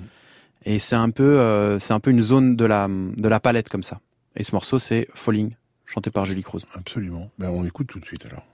Et 0.66 0.78
c'est 0.78 0.96
un 0.96 1.08
peu, 1.08 1.40
euh, 1.40 1.78
c'est 1.78 1.94
un 1.94 2.00
peu 2.00 2.10
une 2.10 2.20
zone 2.20 2.54
de 2.54 2.66
la, 2.66 2.86
de 2.88 3.28
la 3.28 3.40
palette 3.40 3.70
comme 3.70 3.82
ça. 3.82 4.00
Et 4.36 4.44
ce 4.44 4.54
morceau, 4.54 4.78
c'est 4.78 5.08
Falling, 5.14 5.54
chanté 5.86 6.10
par 6.10 6.26
Julie 6.26 6.42
Cruz. 6.42 6.66
Absolument. 6.74 7.30
Ben, 7.38 7.48
on 7.48 7.64
écoute 7.64 7.86
tout 7.86 7.98
de 7.98 8.04
suite 8.04 8.26
alors. 8.26 8.44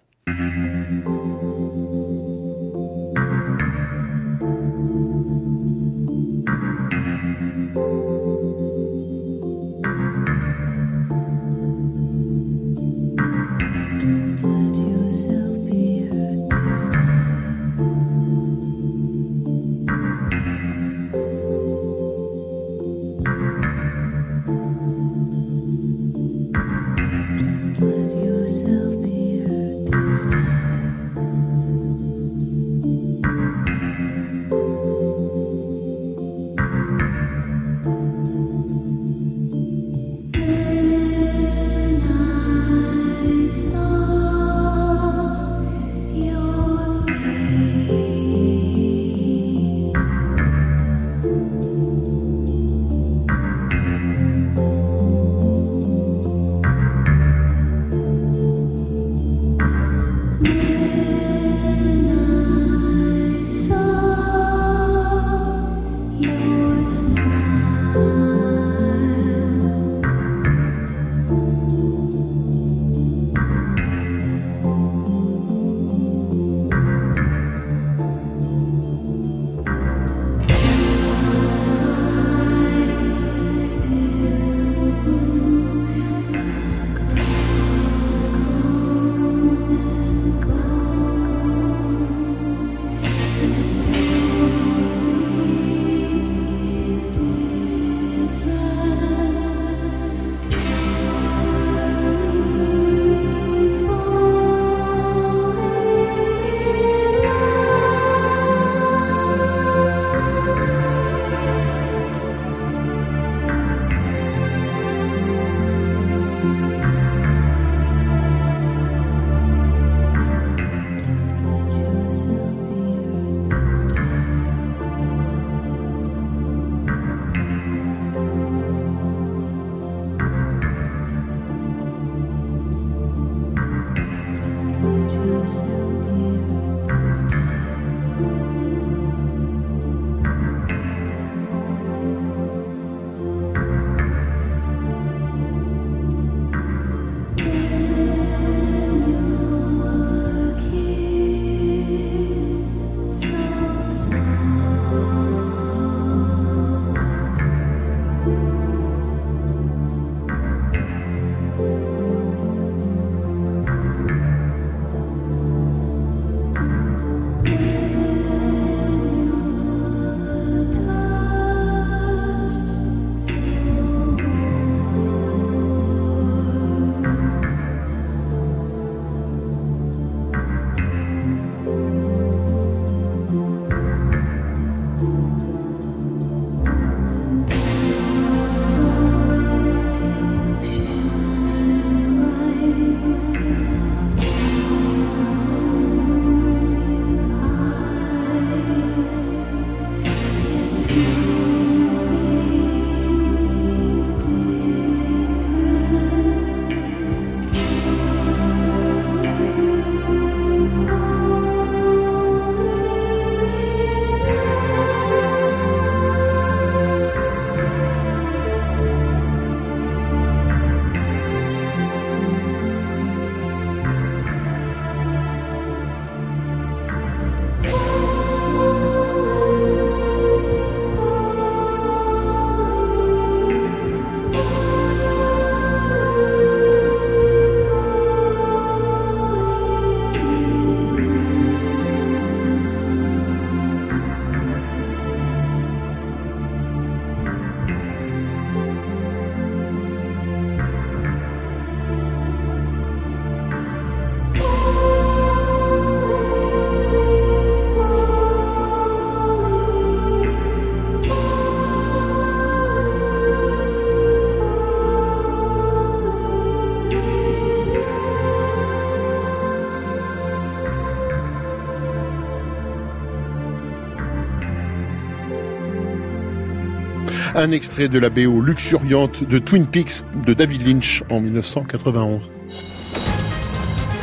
Un 277.39 277.51
extrait 277.51 277.89
de 277.89 277.99
la 277.99 278.09
BO 278.09 278.41
luxuriante 278.41 279.23
de 279.23 279.39
Twin 279.39 279.67
Peaks 279.67 280.05
de 280.25 280.33
David 280.33 280.67
Lynch 280.67 281.03
en 281.11 281.21
1991. 281.21 282.23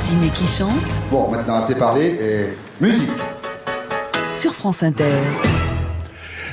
Ciné 0.04 0.28
qui 0.36 0.46
chante 0.46 0.72
Bon, 1.10 1.32
maintenant 1.32 1.56
assez 1.56 1.74
parlé 1.74 2.16
et 2.22 2.46
musique. 2.80 3.10
sur 4.36 4.54
France 4.54 4.84
Inter. 4.84 5.18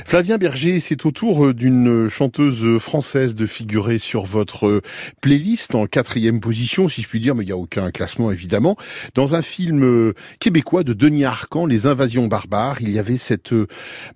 Flavien 0.07 0.39
Berger, 0.39 0.79
c'est 0.79 1.05
au 1.05 1.11
tour 1.11 1.45
euh, 1.45 1.53
d'une 1.53 2.09
chanteuse 2.09 2.79
française 2.79 3.35
de 3.35 3.45
figurer 3.45 3.99
sur 3.99 4.25
votre 4.25 4.67
euh, 4.67 4.81
playlist 5.21 5.75
en 5.75 5.85
quatrième 5.85 6.39
position, 6.39 6.87
si 6.87 7.03
je 7.03 7.07
puis 7.07 7.19
dire, 7.19 7.35
mais 7.35 7.43
il 7.43 7.47
n'y 7.47 7.53
a 7.53 7.57
aucun 7.57 7.91
classement 7.91 8.31
évidemment. 8.31 8.75
Dans 9.13 9.35
un 9.35 9.43
film 9.43 9.83
euh, 9.83 10.13
québécois 10.39 10.83
de 10.83 10.93
Denis 10.93 11.25
Arcan, 11.25 11.67
Les 11.67 11.85
Invasions 11.85 12.25
barbares, 12.25 12.81
il 12.81 12.89
y 12.89 12.97
avait 12.97 13.17
cette 13.19 13.53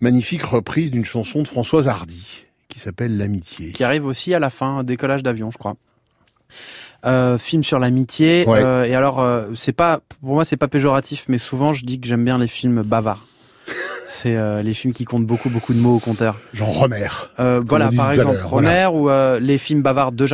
magnifique 0.02 0.44
reprise 0.44 0.90
d'une 0.90 1.06
chanson 1.06 1.44
de 1.44 1.48
Françoise 1.48 1.88
Hardy 1.88 2.45
qui 2.76 2.82
s'appelle 2.82 3.18
L'amitié. 3.18 3.72
Qui 3.72 3.86
arrive 3.86 4.06
aussi 4.06 4.34
à 4.34 4.40
la 4.40 4.50
fin, 4.50 4.84
décollage 4.84 5.24
d'avion, 5.24 5.50
je 5.50 5.58
crois. 5.58 5.76
Euh, 7.06 7.38
film 7.38 7.64
sur 7.64 7.80
l'amitié. 7.80 8.44
Ouais. 8.46 8.60
euh, 8.62 8.84
et 8.84 8.94
alors, 8.94 9.22
euh, 9.22 9.46
c'est 9.56 9.72
pas, 9.72 10.02
pour 10.22 10.34
moi, 10.34 10.44
c'est 10.44 10.58
pas 10.58 10.68
péjoratif, 10.68 11.24
mais 11.30 11.38
souvent, 11.38 11.72
je 11.72 11.86
dis 11.86 12.02
que 12.02 12.06
j'aime 12.08 12.26
bien 12.26 12.38
les 12.38 12.50
films 12.50 12.82
bavards. 12.82 13.26
c'est 14.10 14.36
euh, 14.36 14.62
les 14.62 14.74
films 14.74 14.92
qui 14.94 15.06
comptent 15.06 15.26
beaucoup, 15.26 15.50
beaucoup 15.50 15.74
de 15.74 15.80
mots 15.80 15.96
au 15.96 16.00
compteur. 16.00 16.36
Jean 16.52 16.66
Romer. 16.66 17.08
Euh, 17.40 17.62
voilà, 17.66 17.92
par 17.96 18.12
exemple, 18.12 18.42
Romer 18.44 18.90
ou 18.92 19.10
euh, 19.10 19.40
les 19.40 19.58
films 19.58 19.82
bavards 19.82 20.12
de. 20.12 20.26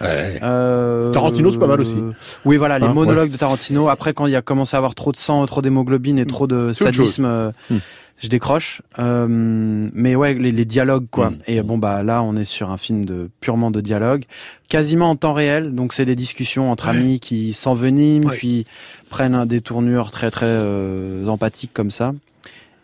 Ouais. 0.00 0.40
Euh, 0.42 1.12
Tarantino, 1.12 1.52
c'est 1.52 1.58
pas 1.58 1.68
mal 1.68 1.80
aussi. 1.80 2.02
Oui, 2.44 2.56
voilà, 2.56 2.80
les 2.80 2.86
Hein, 2.86 2.92
monologues 2.92 3.30
de 3.30 3.36
Tarantino. 3.36 3.88
Après, 3.88 4.14
quand 4.14 4.26
il 4.26 4.32
y 4.32 4.36
a 4.36 4.42
commencé 4.42 4.74
à 4.74 4.78
avoir 4.78 4.96
trop 4.96 5.12
de 5.12 5.16
sang, 5.16 5.46
trop 5.46 5.62
d'hémoglobine 5.62 6.18
et 6.18 6.26
trop 6.26 6.48
de 6.48 6.72
sadisme, 6.72 7.24
euh, 7.24 7.50
Hmm. 7.70 7.78
Je 8.20 8.28
décroche. 8.28 8.82
Euh, 8.98 9.26
mais 9.28 10.14
ouais, 10.16 10.34
les, 10.34 10.52
les 10.52 10.64
dialogues, 10.64 11.06
quoi. 11.10 11.30
Hmm. 11.30 11.38
Et 11.46 11.62
bon, 11.62 11.78
bah 11.78 12.02
là, 12.02 12.22
on 12.22 12.36
est 12.36 12.44
sur 12.44 12.70
un 12.70 12.78
film 12.78 13.04
de 13.04 13.30
purement 13.40 13.70
de 13.70 13.80
dialogue, 13.80 14.24
quasiment 14.68 15.10
en 15.10 15.16
temps 15.16 15.32
réel. 15.32 15.74
Donc, 15.74 15.92
c'est 15.92 16.04
des 16.04 16.16
discussions 16.16 16.70
entre 16.70 16.88
amis 16.88 17.20
qui 17.20 17.52
s'enveniment, 17.52 18.28
Ouais. 18.28 18.36
puis 18.36 18.66
prennent 19.08 19.44
des 19.44 19.60
tournures 19.60 20.10
très 20.10 20.30
très 20.30 20.46
euh, 20.46 21.26
empathiques 21.26 21.72
comme 21.72 21.90
ça. 21.90 22.12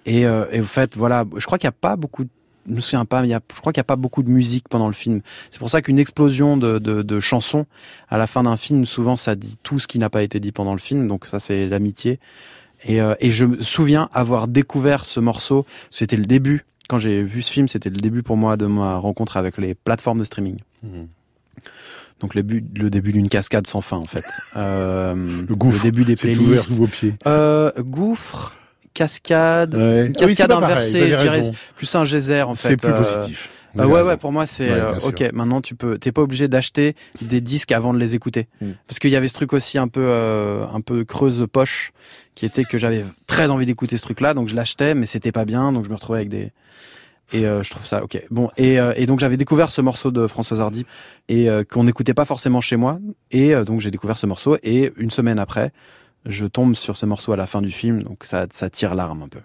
Et, 0.07 0.27
euh, 0.27 0.45
et 0.53 0.61
en 0.61 0.65
fait, 0.65 0.97
voilà, 0.97 1.25
je 1.37 1.45
crois 1.47 1.59
qu'il 1.59 1.67
n'y 1.67 1.75
a 1.75 1.79
pas 1.81 1.97
beaucoup 1.97 2.25
de 2.25 2.31
je 2.67 2.73
me 2.73 2.81
souviens 2.81 3.05
pas, 3.05 3.21
mais 3.21 3.29
il 3.29 3.31
y 3.31 3.35
a, 3.35 3.41
je 3.55 3.61
crois 3.61 3.75
qu'il 3.75 3.81
n'y 3.81 3.85
a 3.85 3.93
pas 3.93 3.97
beaucoup 3.97 4.23
de 4.23 4.31
musique 4.31 4.71
pendant 4.71 4.87
le 4.87 4.95
film. 4.95 5.21
C'est 5.51 5.59
pour 5.59 5.69
ça 5.69 5.83
qu'une 5.83 5.99
explosion 5.99 6.57
de, 6.57 6.79
de, 6.79 7.03
de 7.03 7.21
chansons 7.21 7.67
à 8.09 8.17
la 8.17 8.27
fin 8.27 8.45
d'un 8.45 8.57
film, 8.57 8.87
souvent 8.87 9.17
ça 9.17 9.35
dit 9.35 9.59
tout 9.63 9.79
ce 9.79 9.87
qui 9.87 9.99
n'a 9.99 10.09
pas 10.09 10.23
été 10.23 10.41
dit 10.41 10.51
pendant 10.51 10.73
le 10.73 10.81
film. 10.81 11.07
Donc 11.07 11.27
ça 11.27 11.41
c'est 11.41 11.67
l'amitié. 11.67 12.19
Et, 12.85 13.01
euh, 13.01 13.15
et 13.21 13.31
je 13.31 13.45
me 13.47 13.61
souviens 13.63 14.09
avoir 14.13 14.47
découvert 14.49 15.05
ce 15.05 15.21
morceau. 15.21 15.65
C'était 15.91 16.17
le 16.17 16.25
début. 16.27 16.65
Quand 16.89 16.99
j'ai 16.99 17.23
vu 17.23 17.41
ce 17.43 17.51
film, 17.51 17.67
c'était 17.69 17.89
le 17.91 17.97
début 17.97 18.23
pour 18.23 18.37
moi 18.37 18.57
de 18.57 18.67
ma 18.67 18.97
rencontre 18.97 19.37
avec 19.39 19.57
les 19.59 19.75
plateformes 19.75 20.19
de 20.19 20.25
streaming. 20.25 20.59
Mhm. 20.83 21.09
Donc 22.21 22.35
le, 22.35 22.43
but, 22.43 22.65
le 22.79 22.91
début 22.91 23.13
d'une 23.13 23.29
cascade 23.29 23.67
sans 23.67 23.81
fin 23.81 23.97
en 23.97 24.03
fait. 24.07 24.25
Euh, 24.57 25.15
Le 25.49 25.55
gouffre. 25.57 25.83
début 25.83 26.05
des 26.05 26.13
ouvert 26.15 26.35
playlists. 26.37 26.67
sous 26.67 26.75
vos 26.75 26.87
pieds. 26.87 27.15
Euh, 27.27 27.73
gouffre, 27.79 28.57
cascade, 28.93 29.75
Ouais. 29.75 30.05
Ah 30.07 30.25
oui, 30.27 30.35
cascade 30.35 30.53
inversée, 30.53 31.11
je 31.11 31.17
dirais, 31.19 31.51
plus 31.77 31.93
un 31.95 32.05
geyser 32.05 32.43
en 32.43 32.55
fait. 32.55 32.69
C'est 32.69 32.77
plus 32.77 32.89
Euh, 32.89 33.03
positif. 33.17 33.49
Euh, 33.79 33.87
ouais, 33.87 34.03
ouais, 34.03 34.17
pour 34.17 34.31
moi, 34.33 34.47
c'est 34.47 34.69
Ouais, 34.71 34.79
euh, 34.81 34.99
ok. 35.03 35.33
Maintenant, 35.33 35.61
tu 35.61 35.75
peux, 35.75 35.99
t'es 35.99 36.13
pas 36.13 36.23
obligé 36.23 36.47
d'acheter 36.49 36.95
des 37.23 37.41
disques 37.41 37.73
avant 37.73 37.93
de 37.93 37.99
les 37.99 38.15
écouter, 38.15 38.47
Mm. 38.61 38.71
parce 38.87 38.99
qu'il 38.99 39.11
y 39.11 39.17
avait 39.17 39.29
ce 39.29 39.35
truc 39.35 39.53
aussi 39.53 39.79
un 39.79 39.89
peu, 39.89 40.05
euh, 40.05 40.65
un 40.73 40.81
peu 40.81 41.05
creuse 41.05 41.47
poche, 41.53 41.93
qui 42.35 42.47
était 42.47 42.65
que 42.65 42.79
j'avais 42.79 43.05
très 43.27 43.51
envie 43.51 43.67
d'écouter 43.67 43.97
ce 43.97 44.03
truc-là, 44.03 44.35
donc 44.35 44.49
je 44.49 44.55
l'achetais, 44.57 44.95
mais 44.95 45.07
c'était 45.07 45.33
pas 45.33 45.45
bien, 45.45 45.73
donc 45.73 45.85
je 45.85 45.91
me 45.91 45.95
retrouvais 45.95 46.19
avec 46.21 46.29
des. 46.29 46.53
Et 47.33 47.47
euh, 47.47 47.63
je 47.63 47.71
trouve 47.71 47.87
ça 47.87 48.05
ok. 48.05 48.23
Bon, 48.31 48.51
et, 48.59 48.79
euh, 48.79 48.93
et 48.97 49.07
donc 49.07 49.19
j'avais 49.19 49.39
découvert 49.39 49.71
ce 49.73 49.81
morceau 49.81 50.11
de 50.11 50.27
Françoise 50.27 50.61
Hardy 50.61 50.85
et 51.29 51.49
euh, 51.49 51.65
qu'on 51.65 51.85
n'écoutait 51.85 52.13
pas 52.15 52.27
forcément 52.27 52.61
chez 52.61 52.77
moi, 52.77 52.99
et 53.31 53.55
euh, 53.55 53.65
donc 53.65 53.81
j'ai 53.81 53.91
découvert 53.91 54.19
ce 54.19 54.27
morceau 54.27 54.59
et 54.63 54.93
une 54.99 55.11
semaine 55.11 55.39
après, 55.39 55.73
je 56.27 56.45
tombe 56.47 56.75
sur 56.75 56.97
ce 56.99 57.07
morceau 57.07 57.33
à 57.33 57.37
la 57.37 57.47
fin 57.47 57.63
du 57.63 57.71
film, 57.71 58.03
donc 58.03 58.25
ça, 58.25 58.47
ça 58.53 58.69
tire 58.71 58.95
l'arme 58.95 59.23
un 59.23 59.29
peu. 59.29 59.41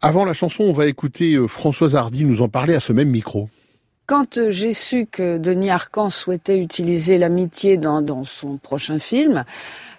Avant 0.00 0.24
la 0.24 0.34
chanson, 0.34 0.64
on 0.64 0.72
va 0.72 0.86
écouter 0.86 1.34
euh, 1.34 1.46
Françoise 1.46 1.96
Hardy 1.96 2.24
nous 2.24 2.42
en 2.42 2.48
parler 2.48 2.74
à 2.74 2.80
ce 2.80 2.92
même 2.92 3.10
micro. 3.10 3.48
Quand 4.06 4.36
euh, 4.36 4.50
j'ai 4.50 4.74
su 4.74 5.06
que 5.10 5.38
Denis 5.38 5.70
Arcan 5.70 6.10
souhaitait 6.10 6.58
utiliser 6.58 7.16
l'amitié 7.16 7.76
dans, 7.76 8.24
son 8.24 8.58
prochain 8.58 8.98
film, 8.98 9.44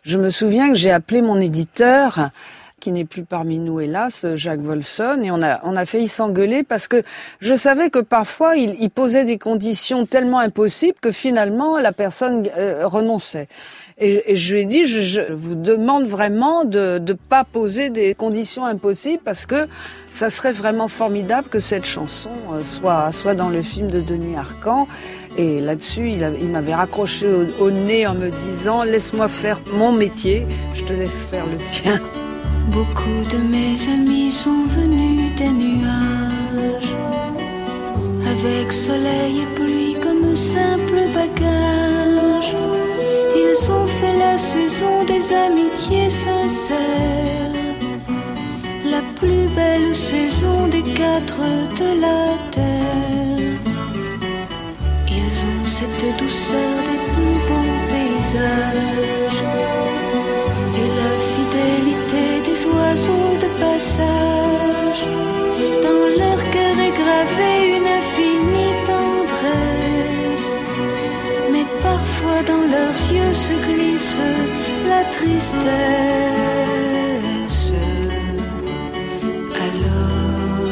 je 0.03 0.19
me 0.19 0.29
souviens 0.29 0.69
que 0.69 0.75
j'ai 0.75 0.91
appelé 0.91 1.23
mon 1.23 1.39
éditeur, 1.41 2.29
qui 2.79 2.91
n'est 2.91 3.05
plus 3.05 3.23
parmi 3.23 3.57
nous 3.57 3.79
hélas, 3.79 4.27
Jacques 4.35 4.59
Wolfson, 4.59 5.21
et 5.23 5.31
on 5.31 5.41
a, 5.41 5.59
on 5.63 5.75
a 5.75 5.85
failli 5.87 6.07
s'engueuler 6.07 6.61
parce 6.61 6.87
que 6.87 7.01
je 7.39 7.55
savais 7.55 7.89
que 7.89 7.97
parfois 7.97 8.57
il, 8.57 8.75
il 8.79 8.91
posait 8.91 9.23
des 9.23 9.39
conditions 9.39 10.05
tellement 10.05 10.39
impossibles 10.39 10.99
que 11.01 11.11
finalement 11.11 11.79
la 11.79 11.91
personne 11.91 12.47
euh, 12.55 12.85
renonçait. 12.85 13.47
Et, 13.97 14.35
je 14.35 14.53
lui 14.53 14.61
ai 14.63 14.65
dit, 14.65 14.85
je, 14.85 15.21
vous 15.31 15.55
demande 15.55 16.05
vraiment 16.05 16.65
de 16.65 16.99
ne 16.99 17.13
pas 17.13 17.45
poser 17.45 17.89
des 17.89 18.13
conditions 18.13 18.65
impossibles 18.65 19.21
parce 19.23 19.45
que 19.45 19.67
ça 20.09 20.29
serait 20.29 20.51
vraiment 20.51 20.89
formidable 20.89 21.47
que 21.47 21.59
cette 21.59 21.85
chanson 21.85 22.31
euh, 22.51 22.61
soit, 22.61 23.13
soit 23.13 23.35
dans 23.35 23.47
le 23.47 23.61
film 23.61 23.89
de 23.89 24.01
Denis 24.01 24.35
Arcan. 24.35 24.89
Et 25.37 25.61
là-dessus, 25.61 26.11
il 26.11 26.49
m'avait 26.49 26.75
raccroché 26.75 27.25
au, 27.27 27.65
au 27.65 27.71
nez 27.71 28.05
en 28.05 28.15
me 28.15 28.29
disant, 28.29 28.83
laisse-moi 28.83 29.29
faire 29.29 29.61
mon 29.73 29.93
métier, 29.93 30.45
je 30.75 30.83
te 30.83 30.93
laisse 30.93 31.23
faire 31.23 31.45
le 31.45 31.57
tien. 31.71 31.99
Beaucoup 32.71 33.23
de 33.31 33.37
mes 33.37 33.77
amis 33.93 34.31
sont 34.31 34.65
venus 34.67 35.35
des 35.37 35.49
nuages, 35.49 36.95
avec 38.25 38.73
soleil 38.73 39.41
et 39.41 39.55
pluie 39.55 39.95
comme 40.01 40.35
simple 40.35 41.01
bagage. 41.13 42.84
Ils 43.57 43.71
ont 43.71 43.87
fait 43.87 44.17
la 44.19 44.37
saison 44.37 45.05
des 45.05 45.31
amitiés 45.33 46.09
sincères, 46.09 46.75
la 48.83 49.01
plus 49.15 49.47
belle 49.55 49.95
saison 49.95 50.67
des 50.67 50.83
quatre 50.83 51.39
de 51.79 52.01
la 52.01 52.33
terre. 52.51 53.59
Ils 55.07 55.39
ont 55.51 55.65
cette 55.65 56.17
douceur 56.19 56.75
des 56.89 57.01
plus 57.13 57.37
beaux 57.47 57.75
paysages 57.87 59.43
et 60.81 60.89
la 61.01 61.13
fidélité 61.31 62.25
des 62.43 62.65
oiseaux 62.65 63.37
de 63.39 63.47
passage. 63.61 64.64
Leurs 72.75 73.01
yeux 73.17 73.33
se 73.33 73.53
glisse 73.67 74.19
la 74.91 75.03
tristesse. 75.17 75.63
Alors 79.65 80.67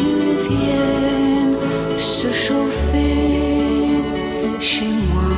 ils 0.00 0.32
viennent 0.48 1.56
se 1.98 2.30
chauffer 2.44 3.86
chez 4.60 4.92
moi. 5.10 5.32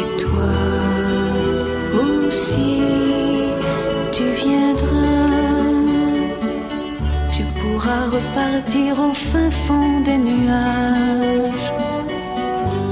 Et 0.00 0.08
toi 0.24 0.54
aussi, 2.02 2.72
tu 4.16 4.24
viendras. 4.44 5.36
Tu 7.34 7.42
pourras 7.58 8.04
repartir 8.16 8.90
au 9.08 9.12
fin 9.12 9.50
fond 9.50 10.00
des 10.08 10.18
nuages 10.30 11.68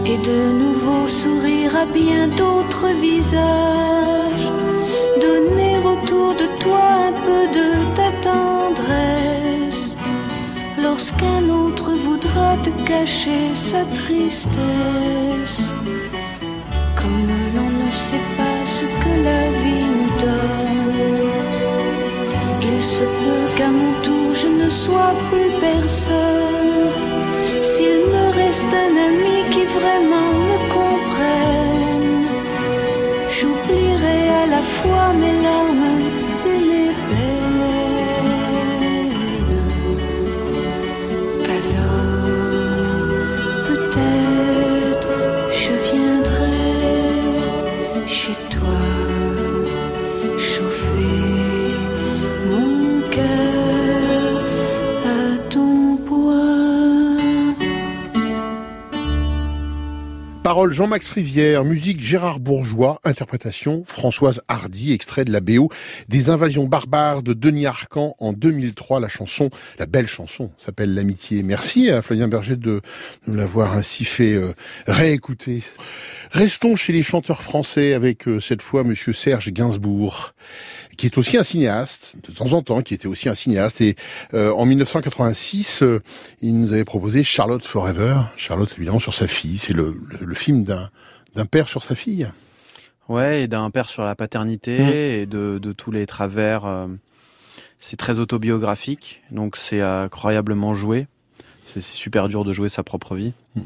et 0.06 0.18
de 0.18 0.52
nouveau 0.52 1.08
sourire 1.08 1.74
à 1.76 1.86
bien 1.86 2.28
d'autres 2.28 2.88
visages. 3.00 4.48
Donner 5.20 5.76
autour 5.78 6.34
de 6.34 6.46
toi 6.60 6.84
un 7.08 7.12
peu 7.26 7.42
de 7.58 7.68
ta 7.94 8.10
tendresse 8.28 9.96
lorsqu'un 10.82 11.48
autre 11.48 11.92
voudra 11.92 12.56
te 12.62 12.70
cacher 12.84 13.54
sa 13.54 13.84
tristesse. 14.00 15.72
Comme 16.96 17.28
l'on 17.54 17.70
ne 17.84 17.90
sait 17.90 18.28
pas 18.36 18.60
ce 18.66 18.84
que 19.02 19.14
la 19.28 19.44
vie 19.62 19.88
nous 19.98 20.12
donne, 20.26 21.30
il 22.62 22.82
se 22.82 23.04
peut 23.04 23.46
qu'à 23.56 23.70
mon 23.70 23.92
tour 24.02 24.34
je 24.34 24.48
ne 24.48 24.68
sois 24.68 25.14
plus 25.30 25.50
personne. 25.60 26.43
La 35.12 35.64
fois 35.66 35.73
Jean-Max 60.54 61.10
Rivière, 61.10 61.64
musique 61.64 62.00
Gérard 62.00 62.38
Bourgeois, 62.38 63.00
interprétation 63.02 63.82
Françoise 63.86 64.40
Hardy, 64.46 64.92
extrait 64.92 65.24
de 65.24 65.32
la 65.32 65.40
BO 65.40 65.68
des 66.08 66.30
invasions 66.30 66.66
barbares 66.66 67.24
de 67.24 67.32
Denis 67.32 67.66
Arcan 67.66 68.14
en 68.20 68.32
2003. 68.32 69.00
La 69.00 69.08
chanson, 69.08 69.50
la 69.80 69.86
belle 69.86 70.06
chanson, 70.06 70.52
s'appelle 70.58 70.94
L'amitié. 70.94 71.42
Merci 71.42 71.90
à 71.90 72.02
Flavien 72.02 72.28
Berger 72.28 72.54
de 72.54 72.82
nous 73.26 73.34
l'avoir 73.34 73.74
ainsi 73.76 74.04
fait 74.04 74.32
euh, 74.32 74.54
réécouter. 74.86 75.64
Restons 76.30 76.76
chez 76.76 76.92
les 76.92 77.02
chanteurs 77.02 77.42
français 77.42 77.92
avec 77.92 78.28
euh, 78.28 78.38
cette 78.38 78.62
fois 78.62 78.84
Monsieur 78.84 79.12
Serge 79.12 79.52
Gainsbourg, 79.52 80.34
qui 80.96 81.06
est 81.06 81.18
aussi 81.18 81.36
un 81.36 81.42
cinéaste, 81.42 82.14
de 82.28 82.32
temps 82.32 82.52
en 82.52 82.62
temps, 82.62 82.82
qui 82.82 82.94
était 82.94 83.06
aussi 83.08 83.28
un 83.28 83.34
cinéaste. 83.34 83.80
Et 83.80 83.96
euh, 84.34 84.52
en 84.52 84.64
1986, 84.66 85.82
euh, 85.82 86.00
il 86.40 86.60
nous 86.60 86.72
avait 86.72 86.84
proposé 86.84 87.24
Charlotte 87.24 87.64
Forever. 87.64 88.16
Charlotte, 88.36 88.72
évidemment, 88.76 88.98
sur 89.00 89.14
sa 89.14 89.26
fille. 89.26 89.58
C'est 89.58 89.72
le, 89.72 89.96
le, 90.20 90.26
le 90.26 90.34
film 90.34 90.64
d'un 90.64 90.90
d'un 91.34 91.46
père 91.46 91.68
sur 91.68 91.82
sa 91.82 91.94
fille. 91.96 92.28
Ouais, 93.08 93.42
et 93.42 93.48
d'un 93.48 93.68
père 93.70 93.88
sur 93.88 94.04
la 94.04 94.14
paternité 94.14 94.78
Mhm. 94.78 94.88
et 94.90 95.26
de, 95.26 95.58
de 95.60 95.72
tous 95.72 95.90
les 95.90 96.06
travers. 96.06 96.64
euh, 96.64 96.86
c'est 97.80 97.96
très 97.96 98.18
autobiographique, 98.18 99.22
donc 99.30 99.56
c'est 99.56 99.80
incroyablement 99.82 100.74
joué. 100.74 101.06
C'est 101.66 101.82
super 101.82 102.28
dur 102.28 102.44
de 102.44 102.52
jouer 102.52 102.68
sa 102.68 102.82
propre 102.84 103.14
vie. 103.16 103.32
Mhm. 103.56 103.62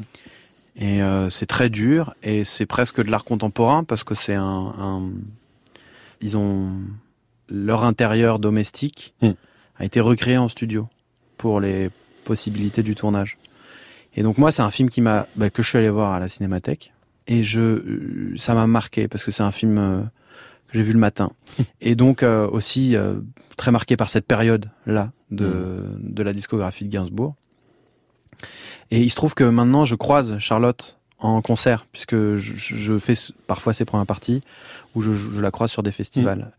Et 0.77 1.03
euh, 1.03 1.29
c'est 1.29 1.45
très 1.45 1.69
dur, 1.69 2.13
et 2.23 2.43
c'est 2.43 2.65
presque 2.65 3.03
de 3.03 3.11
l'art 3.11 3.23
contemporain 3.23 3.83
parce 3.83 4.03
que 4.03 4.15
c'est 4.15 4.33
un, 4.35 4.73
un- 4.79 5.09
Ils 6.21 6.35
ont. 6.35 6.71
Leur 7.49 7.83
intérieur 7.83 8.39
domestique 8.39 9.13
Mhm. 9.21 9.35
a 9.79 9.85
été 9.85 9.99
recréé 9.99 10.37
en 10.37 10.47
studio 10.47 10.87
pour 11.37 11.59
les 11.59 11.89
possibilités 12.25 12.83
du 12.83 12.95
tournage. 12.95 13.37
Et 14.15 14.23
donc 14.23 14.37
moi, 14.37 14.51
c'est 14.51 14.61
un 14.61 14.71
film 14.71 14.89
qui 14.89 15.01
m'a 15.01 15.25
bah, 15.35 15.49
que 15.49 15.61
je 15.61 15.69
suis 15.69 15.77
allé 15.77 15.89
voir 15.89 16.13
à 16.13 16.19
la 16.19 16.27
Cinémathèque 16.27 16.91
et 17.27 17.43
je 17.43 17.61
euh, 17.61 18.33
ça 18.37 18.53
m'a 18.53 18.67
marqué 18.67 19.07
parce 19.07 19.23
que 19.23 19.31
c'est 19.31 19.43
un 19.43 19.51
film 19.51 19.77
euh, 19.77 20.01
que 20.67 20.77
j'ai 20.77 20.83
vu 20.83 20.93
le 20.93 20.99
matin 20.99 21.31
et 21.81 21.95
donc 21.95 22.23
euh, 22.23 22.47
aussi 22.49 22.95
euh, 22.95 23.15
très 23.57 23.71
marqué 23.71 23.97
par 23.97 24.09
cette 24.09 24.25
période 24.25 24.69
là 24.85 25.11
de 25.31 25.83
de 25.99 26.23
la 26.23 26.33
discographie 26.33 26.85
de 26.85 26.89
Gainsbourg. 26.89 27.35
Et 28.91 28.99
il 29.01 29.09
se 29.09 29.15
trouve 29.15 29.33
que 29.35 29.43
maintenant 29.43 29.85
je 29.85 29.95
croise 29.95 30.37
Charlotte 30.37 30.98
en 31.19 31.41
concert 31.41 31.85
puisque 31.91 32.15
je, 32.15 32.53
je 32.55 32.97
fais 32.99 33.13
parfois 33.47 33.73
ses 33.73 33.85
premières 33.85 34.05
parties 34.05 34.41
où 34.95 35.01
je, 35.01 35.13
je 35.13 35.41
la 35.41 35.51
croise 35.51 35.71
sur 35.71 35.83
des 35.83 35.91
festivals. 35.91 36.51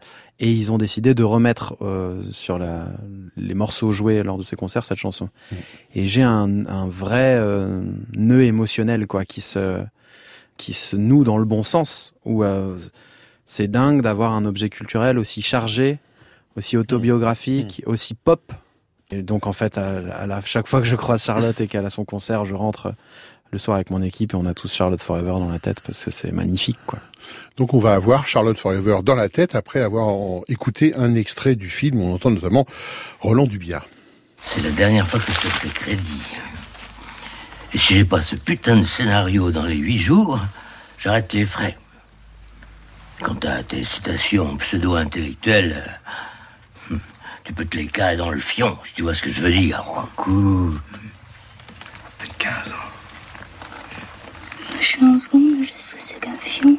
Et 0.42 0.50
ils 0.50 0.72
ont 0.72 0.78
décidé 0.78 1.14
de 1.14 1.22
remettre 1.22 1.76
euh, 1.82 2.22
sur 2.30 2.58
la, 2.58 2.86
les 3.36 3.52
morceaux 3.52 3.92
joués 3.92 4.22
lors 4.22 4.38
de 4.38 4.42
ces 4.42 4.56
concerts 4.56 4.86
cette 4.86 4.98
chanson. 4.98 5.28
Et 5.94 6.06
j'ai 6.06 6.22
un, 6.22 6.64
un 6.66 6.86
vrai 6.86 7.34
euh, 7.36 7.82
nœud 8.16 8.42
émotionnel 8.44 9.06
quoi 9.06 9.24
qui 9.24 9.42
se 9.42 9.82
qui 10.56 10.72
se 10.72 10.96
noue 10.96 11.24
dans 11.24 11.38
le 11.38 11.44
bon 11.44 11.62
sens 11.62 12.14
où 12.24 12.42
euh, 12.44 12.78
c'est 13.46 13.68
dingue 13.68 14.02
d'avoir 14.02 14.32
un 14.32 14.44
objet 14.44 14.68
culturel 14.68 15.18
aussi 15.18 15.42
chargé, 15.42 15.98
aussi 16.56 16.76
autobiographique, 16.76 17.82
aussi 17.86 18.14
pop. 18.14 18.52
Et 19.10 19.22
donc 19.22 19.46
en 19.46 19.52
fait, 19.52 19.76
à, 19.76 19.98
à 20.14 20.26
la, 20.26 20.40
chaque 20.42 20.68
fois 20.68 20.80
que 20.80 20.86
je 20.86 20.96
croise 20.96 21.22
Charlotte 21.22 21.60
et 21.60 21.66
qu'elle 21.66 21.84
a 21.84 21.90
son 21.90 22.04
concert, 22.04 22.44
je 22.44 22.54
rentre 22.54 22.94
le 23.52 23.58
soir 23.58 23.76
avec 23.76 23.90
mon 23.90 24.02
équipe 24.02 24.32
et 24.32 24.36
on 24.36 24.46
a 24.46 24.54
tous 24.54 24.72
Charlotte 24.72 25.00
Forever 25.00 25.32
dans 25.38 25.50
la 25.50 25.58
tête 25.58 25.80
parce 25.84 26.04
que 26.04 26.10
c'est 26.10 26.32
magnifique 26.32 26.78
quoi. 26.86 27.00
Donc 27.56 27.74
on 27.74 27.78
va 27.78 27.94
avoir 27.94 28.26
Charlotte 28.26 28.58
Forever 28.58 28.98
dans 29.02 29.14
la 29.14 29.28
tête 29.28 29.54
après 29.54 29.80
avoir 29.80 30.42
écouté 30.48 30.94
un 30.96 31.14
extrait 31.14 31.56
du 31.56 31.68
film 31.68 32.00
où 32.00 32.04
on 32.04 32.14
entend 32.14 32.30
notamment 32.30 32.66
Roland 33.20 33.46
Dubillard. 33.46 33.86
C'est 34.40 34.62
la 34.62 34.70
dernière 34.70 35.06
fois 35.06 35.20
que 35.20 35.32
je 35.32 35.38
te 35.40 35.46
ferai 35.48 35.68
crédit. 35.68 36.22
Et 37.72 37.78
si 37.78 37.94
j'ai 37.94 38.04
pas 38.04 38.20
ce 38.20 38.36
putain 38.36 38.76
de 38.76 38.84
scénario 38.84 39.50
dans 39.50 39.64
les 39.64 39.76
huit 39.76 39.98
jours, 39.98 40.40
j'arrête 40.98 41.32
les 41.32 41.44
frais. 41.44 41.76
Quant 43.20 43.38
à 43.42 43.62
tes 43.62 43.84
citations 43.84 44.56
pseudo-intellectuelles, 44.56 46.00
hum, 46.90 47.00
tu 47.44 47.52
peux 47.52 47.64
te 47.64 47.76
les 47.76 47.86
carrer 47.86 48.16
dans 48.16 48.30
le 48.30 48.40
fion, 48.40 48.78
si 48.86 48.94
tu 48.94 49.02
vois 49.02 49.14
ce 49.14 49.22
que 49.22 49.30
je 49.30 49.42
veux 49.42 49.52
dire. 49.52 49.84
Oh, 49.88 50.08
cool. 50.16 50.80
T'as 52.18 52.26
15 52.38 52.52
ans. 52.68 52.89
Je 54.80 54.86
suis 54.86 55.04
en 55.04 55.18
seconde, 55.18 55.62
je 55.62 55.68
sais 55.68 55.78
ce 55.78 55.94
que 55.94 56.00
c'est 56.00 56.20
qu'un 56.20 56.38
fion. 56.38 56.74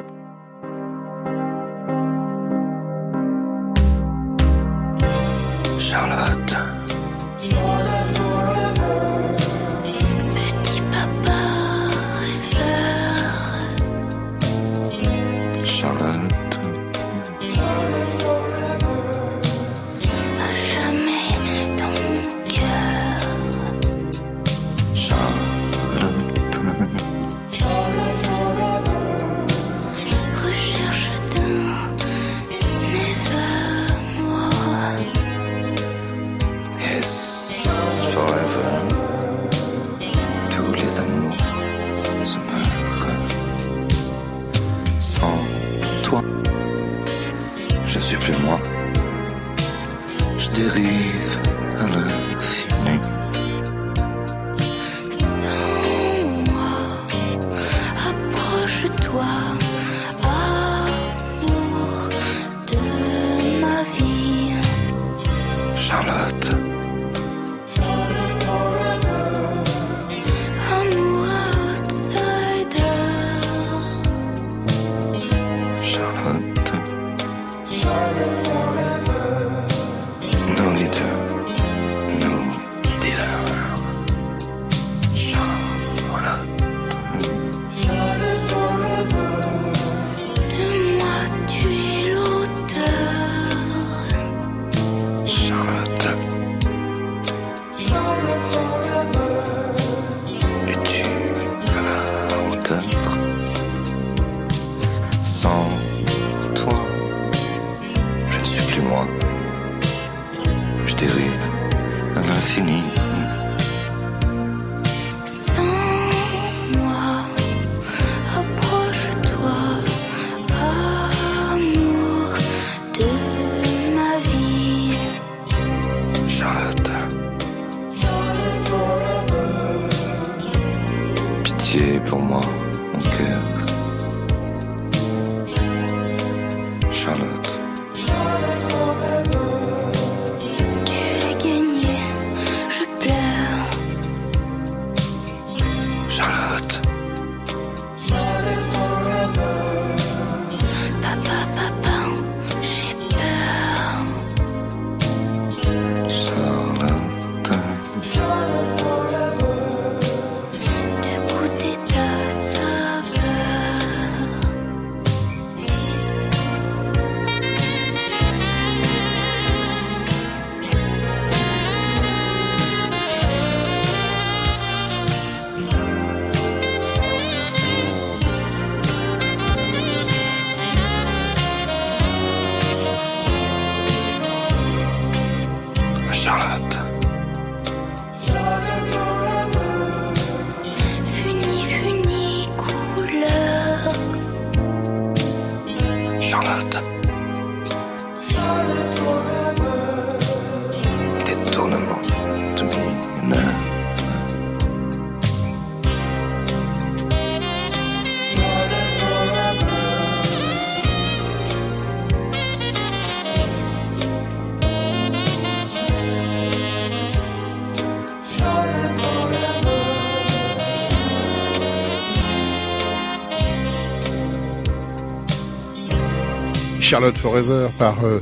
Charlotte 226.92 227.18
Forever 227.20 227.68
par 227.80 228.04
euh, 228.04 228.22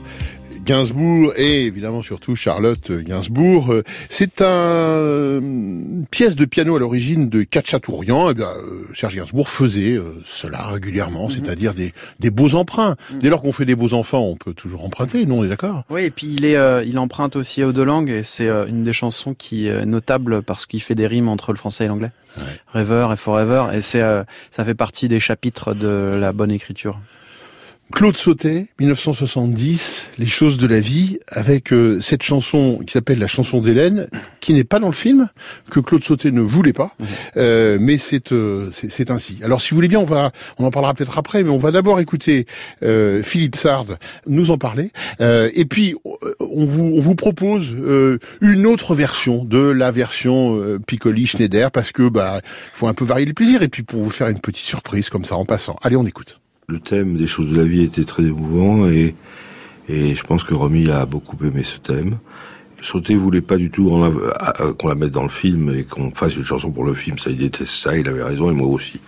Gainsbourg 0.63 1.33
et 1.37 1.65
évidemment 1.65 2.03
surtout 2.03 2.35
Charlotte 2.35 2.91
Gainsbourg. 2.91 3.73
Euh, 3.73 3.81
C'est 4.09 4.43
un, 4.43 5.39
une 5.41 6.05
pièce 6.11 6.35
de 6.35 6.45
piano 6.45 6.75
à 6.75 6.79
l'origine 6.79 7.29
de 7.29 7.43
Chatchatourian. 7.51 8.29
Eh 8.29 8.35
bien, 8.35 8.45
euh, 8.45 8.87
Serge 8.93 9.15
Gainsbourg 9.15 9.49
faisait 9.49 9.95
euh, 9.95 10.21
cela 10.23 10.67
régulièrement, 10.67 11.31
c'est-à-dire 11.31 11.73
des, 11.73 11.95
des 12.19 12.29
beaux 12.29 12.53
emprunts. 12.53 12.95
Dès 13.19 13.29
lors 13.29 13.41
qu'on 13.41 13.53
fait 13.53 13.65
des 13.65 13.73
beaux 13.73 13.95
enfants, 13.95 14.21
on 14.21 14.35
peut 14.35 14.53
toujours 14.53 14.85
emprunter, 14.85 15.25
non, 15.25 15.39
on 15.39 15.43
est 15.43 15.49
d'accord? 15.49 15.83
Oui, 15.89 16.03
et 16.03 16.11
puis 16.11 16.27
il 16.31 16.45
est, 16.45 16.55
euh, 16.55 16.83
il 16.83 16.99
emprunte 16.99 17.37
aussi 17.37 17.63
aux 17.63 17.73
deux 17.73 17.83
langues 17.83 18.11
et 18.11 18.21
c'est 18.21 18.49
euh, 18.49 18.67
une 18.67 18.83
des 18.83 18.93
chansons 18.93 19.33
qui 19.33 19.65
est 19.65 19.83
notable 19.83 20.43
parce 20.43 20.67
qu'il 20.67 20.83
fait 20.83 20.93
des 20.93 21.07
rimes 21.07 21.27
entre 21.27 21.53
le 21.53 21.57
français 21.57 21.85
et 21.85 21.87
l'anglais. 21.87 22.11
Rêver 22.71 23.07
et 23.11 23.17
Forever 23.17 23.63
et 23.73 23.81
c'est, 23.81 24.03
euh, 24.03 24.23
ça 24.51 24.63
fait 24.63 24.75
partie 24.75 25.07
des 25.07 25.19
chapitres 25.19 25.73
de 25.73 26.15
la 26.21 26.33
bonne 26.33 26.51
écriture. 26.51 26.99
Claude 27.91 28.15
Sautet, 28.15 28.67
1970, 28.79 30.07
Les 30.19 30.27
choses 30.27 30.57
de 30.57 30.67
la 30.67 30.79
vie, 30.79 31.17
avec 31.27 31.73
euh, 31.73 31.99
cette 32.01 32.21
chanson 32.23 32.79
qui 32.85 32.93
s'appelle 32.93 33.19
la 33.19 33.27
chanson 33.27 33.61
d'Hélène, 33.61 34.07
qui 34.39 34.53
n'est 34.53 34.63
pas 34.63 34.79
dans 34.79 34.87
le 34.87 34.93
film, 34.93 35.27
que 35.71 35.79
Claude 35.79 36.03
Sautet 36.03 36.31
ne 36.31 36.41
voulait 36.41 36.71
pas, 36.71 36.95
euh, 37.35 37.77
mais 37.81 37.97
c'est 37.97 38.31
euh, 38.31 38.69
c'est 38.71 39.11
ainsi. 39.11 39.39
Alors 39.43 39.59
si 39.59 39.71
vous 39.71 39.75
voulez 39.75 39.87
bien, 39.87 39.99
on 39.99 40.05
va 40.05 40.31
on 40.59 40.65
en 40.65 40.71
parlera 40.71 40.93
peut-être 40.93 41.17
après, 41.17 41.43
mais 41.43 41.49
on 41.49 41.57
va 41.57 41.71
d'abord 41.71 41.99
écouter 41.99 42.45
euh, 42.83 43.23
Philippe 43.23 43.55
Sard 43.55 43.97
nous 44.27 44.51
en 44.51 44.57
parler, 44.57 44.91
Euh, 45.19 45.49
et 45.53 45.65
puis 45.65 45.95
on 46.39 46.65
vous 46.65 46.83
on 46.95 46.99
vous 47.01 47.15
propose 47.15 47.73
euh, 47.73 48.19
une 48.39 48.65
autre 48.65 48.93
version 48.95 49.43
de 49.43 49.59
la 49.59 49.91
version 49.91 50.57
euh, 50.61 50.79
Piccoli 50.79 51.27
Schneider, 51.27 51.71
parce 51.71 51.91
que 51.91 52.07
bah 52.07 52.41
faut 52.73 52.87
un 52.87 52.93
peu 52.93 53.03
varier 53.05 53.25
les 53.25 53.33
plaisirs, 53.33 53.63
et 53.63 53.67
puis 53.67 53.83
pour 53.83 54.03
vous 54.03 54.09
faire 54.11 54.27
une 54.27 54.39
petite 54.39 54.65
surprise 54.65 55.09
comme 55.09 55.25
ça 55.25 55.35
en 55.35 55.45
passant. 55.45 55.75
Allez, 55.81 55.95
on 55.95 56.05
écoute. 56.05 56.39
Le 56.69 56.79
thème 56.79 57.15
des 57.15 57.25
choses 57.25 57.49
de 57.49 57.57
la 57.57 57.63
vie 57.63 57.81
était 57.81 58.03
très 58.03 58.23
émouvant 58.23 58.87
et, 58.87 59.15
je 59.89 60.21
pense 60.21 60.43
que 60.43 60.53
Romy 60.53 60.91
a 60.91 61.07
beaucoup 61.07 61.35
aimé 61.43 61.63
ce 61.63 61.79
thème. 61.79 62.19
Sauté 62.81 63.15
voulait 63.15 63.41
pas 63.41 63.57
du 63.57 63.71
tout 63.71 63.89
qu'on 64.77 64.87
la 64.87 64.95
mette 64.95 65.09
dans 65.09 65.23
le 65.23 65.29
film 65.29 65.73
et 65.75 65.83
qu'on 65.83 66.11
fasse 66.11 66.37
une 66.37 66.45
chanson 66.45 66.69
pour 66.69 66.83
le 66.83 66.93
film. 66.93 67.17
Ça, 67.17 67.31
il 67.31 67.37
déteste 67.37 67.73
ça, 67.73 67.97
il 67.97 68.07
avait 68.07 68.21
raison 68.21 68.51
et 68.51 68.53
moi 68.53 68.67
aussi. 68.67 68.99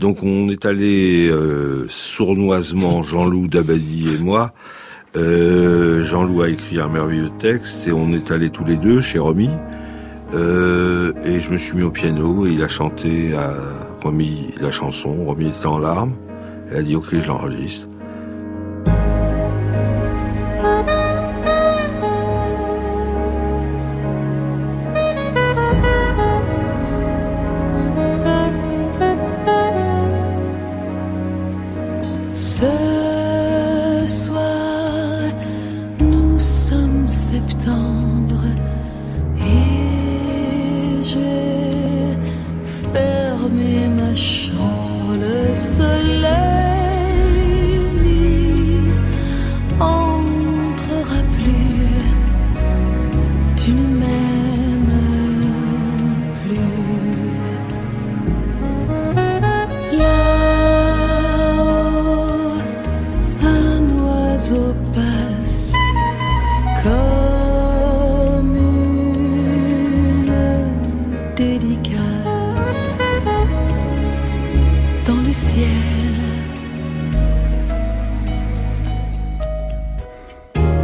Donc 0.00 0.24
on 0.24 0.48
est 0.48 0.66
allé 0.66 1.28
euh, 1.28 1.86
sournoisement, 1.88 3.02
Jean-Loup 3.02 3.46
Dabadi 3.46 4.16
et 4.16 4.18
moi. 4.18 4.52
Euh, 5.16 6.02
Jean-Loup 6.02 6.42
a 6.42 6.48
écrit 6.48 6.80
un 6.80 6.88
merveilleux 6.88 7.30
texte 7.38 7.86
et 7.86 7.92
on 7.92 8.12
est 8.12 8.32
allés 8.32 8.50
tous 8.50 8.64
les 8.64 8.76
deux 8.76 9.00
chez 9.00 9.20
Romy. 9.20 9.50
Euh, 10.34 11.12
et 11.24 11.40
je 11.40 11.50
me 11.50 11.56
suis 11.56 11.76
mis 11.76 11.82
au 11.82 11.90
piano 11.90 12.46
et 12.46 12.50
il 12.50 12.62
a 12.64 12.68
chanté 12.68 13.32
à 13.34 13.54
Romy 14.02 14.54
la 14.60 14.72
chanson. 14.72 15.24
Romy 15.24 15.50
était 15.50 15.66
en 15.66 15.78
larmes. 15.78 16.14
Elle 16.70 16.76
a 16.76 16.82
dit 16.82 16.94
ok, 16.94 17.20
je 17.20 17.26
l'enregistre. 17.26 17.89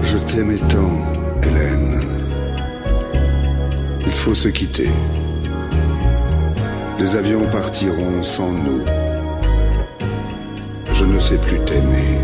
Je 0.03 0.19
t'aimais 0.19 0.55
tant, 0.69 1.05
Hélène. 1.43 2.01
Il 4.07 4.13
faut 4.13 4.35
se 4.35 4.49
quitter. 4.49 4.91
Les 7.01 7.17
avions 7.17 7.45
partiront 7.51 8.23
sans 8.23 8.53
nous. 8.53 8.83
Je 10.95 11.05
ne 11.05 11.19
sais 11.19 11.39
plus 11.39 11.59
t'aimer, 11.65 12.21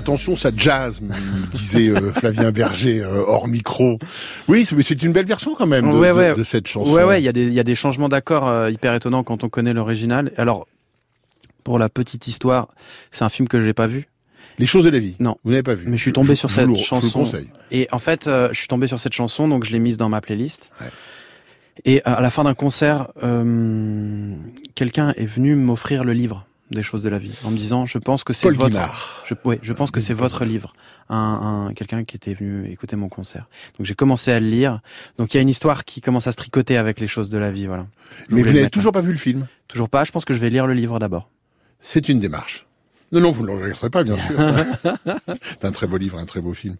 Attention, 0.00 0.34
ça 0.34 0.50
jazz, 0.56 1.02
disait 1.50 1.88
euh, 1.90 2.10
Flavien 2.12 2.50
Berger 2.52 3.02
euh, 3.02 3.22
hors 3.26 3.46
micro. 3.48 3.98
Oui, 4.48 4.66
mais 4.74 4.82
c'est 4.82 5.02
une 5.02 5.12
belle 5.12 5.26
version 5.26 5.54
quand 5.54 5.66
même 5.66 5.90
de, 5.90 5.94
ouais, 5.96 6.08
de- 6.08 6.14
ouais. 6.16 6.32
de 6.34 6.42
cette 6.42 6.66
chanson. 6.68 6.90
Ouais, 6.90 7.04
ouais, 7.04 7.20
il 7.20 7.24
y, 7.24 7.28
a 7.28 7.32
des- 7.32 7.46
il 7.46 7.52
y 7.52 7.60
a 7.60 7.64
des 7.64 7.74
changements 7.74 8.08
d'accords 8.08 8.48
euh, 8.48 8.70
hyper 8.70 8.94
étonnants 8.94 9.22
quand 9.22 9.44
on 9.44 9.50
connaît 9.50 9.74
l'original. 9.74 10.32
Alors, 10.38 10.66
pour 11.64 11.78
la 11.78 11.90
petite 11.90 12.26
histoire, 12.26 12.68
c'est 13.10 13.24
un 13.24 13.28
film 13.28 13.46
que 13.46 13.60
j'ai 13.60 13.74
pas 13.74 13.86
vu. 13.86 14.08
Les 14.58 14.64
choses 14.66 14.84
de 14.84 14.90
la 14.90 14.98
vie. 14.98 15.16
Non. 15.20 15.36
Vous 15.44 15.50
n'avez 15.50 15.62
pas 15.62 15.74
vu. 15.74 15.84
Mais 15.86 15.98
je 15.98 16.02
suis 16.02 16.12
tombé 16.14 16.30
Je- 16.30 16.40
sur 16.40 16.48
je 16.48 16.54
cette 16.54 16.74
je 16.76 16.82
chanson. 16.82 17.24
Et 17.70 17.86
en 17.92 17.98
fait, 17.98 18.26
euh, 18.26 18.48
je 18.52 18.58
suis 18.58 18.68
tombé 18.68 18.86
sur 18.88 18.98
cette 18.98 19.12
chanson, 19.12 19.48
donc 19.48 19.64
je 19.64 19.72
l'ai 19.72 19.78
mise 19.80 19.98
dans 19.98 20.08
ma 20.08 20.20
playlist. 20.22 20.70
Et 21.84 22.02
à 22.04 22.20
la 22.22 22.30
fin 22.30 22.44
d'un 22.44 22.54
concert, 22.54 23.08
euh, 23.22 24.34
quelqu'un 24.74 25.12
est 25.16 25.26
venu 25.26 25.54
m'offrir 25.54 26.04
le 26.04 26.12
livre 26.14 26.46
des 26.70 26.82
choses 26.82 27.02
de 27.02 27.08
la 27.08 27.18
vie, 27.18 27.32
en 27.44 27.50
me 27.50 27.56
disant, 27.56 27.86
je 27.86 27.98
pense 27.98 28.24
que 28.24 28.32
c'est 28.32 28.50
votre, 28.50 29.22
je, 29.26 29.34
ouais, 29.44 29.58
je 29.62 29.72
pense 29.72 29.90
que 29.90 30.00
c'est 30.00 30.14
votre 30.14 30.44
livre. 30.44 30.72
Un, 31.12 31.66
un- 31.68 31.74
quelqu'un 31.74 32.04
qui 32.04 32.14
était 32.16 32.34
venu 32.34 32.70
écouter 32.70 32.94
mon 32.94 33.08
concert. 33.08 33.48
Donc 33.76 33.86
j'ai 33.86 33.94
commencé 33.96 34.30
à 34.30 34.38
le 34.38 34.46
lire. 34.48 34.80
Donc 35.18 35.34
il 35.34 35.36
y 35.36 35.38
a 35.38 35.42
une 35.42 35.48
histoire 35.48 35.84
qui 35.84 36.00
commence 36.00 36.26
à 36.28 36.32
se 36.32 36.36
tricoter 36.36 36.76
avec 36.76 37.00
les 37.00 37.08
choses 37.08 37.28
de 37.30 37.38
la 37.38 37.50
vie, 37.50 37.66
voilà. 37.66 37.86
Je 38.28 38.34
Mais 38.36 38.42
vous 38.42 38.52
n'avez 38.52 38.68
toujours 38.70 38.92
pas 38.92 39.00
vu 39.00 39.10
le 39.10 39.18
film? 39.18 39.46
Toujours 39.66 39.88
pas. 39.88 40.04
Je 40.04 40.12
pense 40.12 40.24
que 40.24 40.34
je 40.34 40.38
vais 40.38 40.50
lire 40.50 40.66
le 40.68 40.74
livre 40.74 40.98
d'abord. 41.00 41.28
C'est 41.80 42.08
une 42.08 42.20
démarche. 42.20 42.66
Non, 43.10 43.20
non, 43.20 43.32
vous 43.32 43.42
ne 43.42 43.48
le 43.48 43.54
regretterez 43.54 43.90
pas, 43.90 44.04
bien 44.04 44.16
sûr. 44.28 44.94
c'est 45.60 45.64
un 45.64 45.72
très 45.72 45.88
beau 45.88 45.96
livre, 45.96 46.16
un 46.18 46.26
très 46.26 46.40
beau 46.40 46.54
film. 46.54 46.76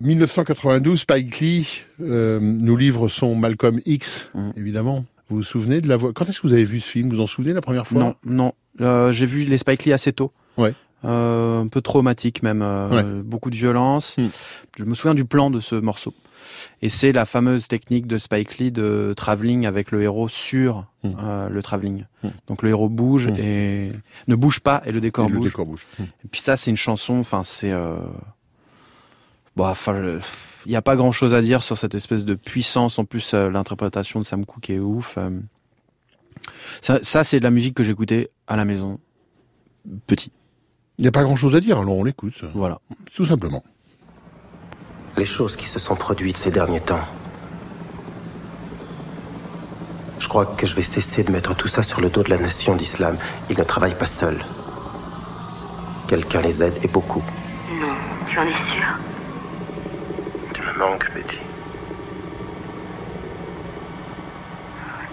1992, 0.00 1.00
Spike 1.00 1.38
Lee 1.40 1.82
euh, 2.00 2.40
nous 2.40 2.76
livre 2.76 3.08
son 3.08 3.34
Malcolm 3.36 3.80
X, 3.86 4.28
Mm. 4.34 4.50
évidemment. 4.56 5.04
Vous 5.30 5.36
vous 5.38 5.42
souvenez 5.44 5.80
de 5.80 5.88
la 5.88 5.96
voix 5.96 6.12
Quand 6.12 6.28
est-ce 6.28 6.40
que 6.40 6.46
vous 6.46 6.52
avez 6.52 6.64
vu 6.64 6.80
ce 6.80 6.88
film? 6.88 7.08
Vous 7.10 7.16
vous 7.16 7.22
en 7.22 7.26
souvenez 7.26 7.52
la 7.52 7.60
première 7.60 7.86
fois? 7.86 7.98
Non, 8.00 8.14
non. 8.24 8.52
Euh, 8.80 9.12
j'ai 9.12 9.26
vu 9.26 9.44
les 9.44 9.58
Spike 9.58 9.84
Lee 9.84 9.92
assez 9.92 10.12
tôt. 10.12 10.32
Ouais. 10.58 10.74
Euh, 11.04 11.60
un 11.60 11.68
peu 11.68 11.80
traumatique 11.80 12.42
même. 12.42 12.62
euh, 12.62 12.88
Ouais. 12.90 13.22
Beaucoup 13.22 13.50
de 13.50 13.56
violence. 13.56 14.16
Hmm. 14.18 14.28
Je 14.78 14.84
me 14.84 14.94
souviens 14.94 15.14
du 15.14 15.24
plan 15.24 15.50
de 15.50 15.60
ce 15.60 15.74
morceau. 15.76 16.14
Et 16.82 16.88
c'est 16.88 17.12
la 17.12 17.24
fameuse 17.24 17.68
technique 17.68 18.06
de 18.06 18.18
Spike 18.18 18.58
Lee 18.58 18.70
de 18.70 19.14
travelling 19.16 19.66
avec 19.66 19.90
le 19.92 20.02
héros 20.02 20.28
sur 20.28 20.86
Hmm. 21.02 21.12
euh, 21.22 21.48
le 21.50 21.62
travelling. 21.62 22.04
Hmm. 22.22 22.28
Donc 22.46 22.62
le 22.62 22.70
héros 22.70 22.88
bouge 22.88 23.28
et 23.38 23.92
ne 24.28 24.34
bouge 24.34 24.60
pas 24.60 24.82
et 24.86 24.92
le 24.92 25.00
décor 25.00 25.26
Et 25.26 25.32
le 25.32 25.36
bouge. 25.38 25.46
décor 25.48 25.66
bouge. 25.66 25.86
Et 26.00 26.28
puis 26.30 26.40
ça, 26.40 26.56
c'est 26.56 26.70
une 26.70 26.76
chanson. 26.78 27.14
Enfin, 27.14 27.42
c'est. 27.42 27.72
Bon, 29.56 29.66
enfin, 29.66 29.94
je- 30.02 30.18
il 30.66 30.70
n'y 30.70 30.76
a 30.76 30.82
pas 30.82 30.96
grand 30.96 31.12
chose 31.12 31.34
à 31.34 31.42
dire 31.42 31.62
sur 31.62 31.76
cette 31.76 31.94
espèce 31.94 32.24
de 32.24 32.34
puissance. 32.34 32.98
En 32.98 33.04
plus, 33.04 33.34
euh, 33.34 33.50
l'interprétation 33.50 34.18
de 34.20 34.24
Sam 34.24 34.44
Cooke 34.46 34.70
est 34.70 34.78
ouf. 34.78 35.14
euh. 35.18 35.30
Ça, 36.82 36.98
ça 37.02 37.24
c'est 37.24 37.38
de 37.38 37.44
la 37.44 37.50
musique 37.50 37.74
que 37.74 37.84
j'écoutais 37.84 38.30
à 38.46 38.56
la 38.56 38.64
maison, 38.64 38.98
petit. 40.06 40.32
Il 40.98 41.02
n'y 41.02 41.08
a 41.08 41.12
pas 41.12 41.22
grand-chose 41.22 41.54
à 41.54 41.60
dire, 41.60 41.78
alors 41.78 41.96
on 41.96 42.04
l'écoute. 42.04 42.42
Voilà. 42.54 42.80
Tout 43.14 43.24
simplement. 43.24 43.62
les 45.16 45.24
choses 45.24 45.54
qui 45.54 45.66
se 45.66 45.78
sont 45.78 45.94
produites 45.94 46.36
ces 46.36 46.50
derniers 46.50 46.80
temps. 46.80 46.98
Je 50.18 50.28
crois 50.28 50.46
que 50.46 50.66
je 50.66 50.74
vais 50.74 50.82
cesser 50.82 51.22
de 51.22 51.30
mettre 51.30 51.54
tout 51.54 51.68
ça 51.68 51.82
sur 51.84 52.00
le 52.00 52.08
dos 52.08 52.22
de 52.22 52.30
la 52.30 52.38
nation 52.38 52.74
d'islam. 52.74 53.16
Ils 53.50 53.58
ne 53.58 53.62
travaillent 53.64 53.94
pas 53.98 54.06
seuls. 54.08 54.44
Quelqu'un 56.08 56.40
les 56.40 56.62
aide 56.62 56.74
et 56.82 56.88
beaucoup. 56.88 57.22
Non, 57.80 57.94
tu 58.28 58.38
en 58.38 58.42
es 58.42 58.54
sûr 58.54 58.98
me 60.64 60.72
manques, 60.78 61.10
Betty. 61.12 61.38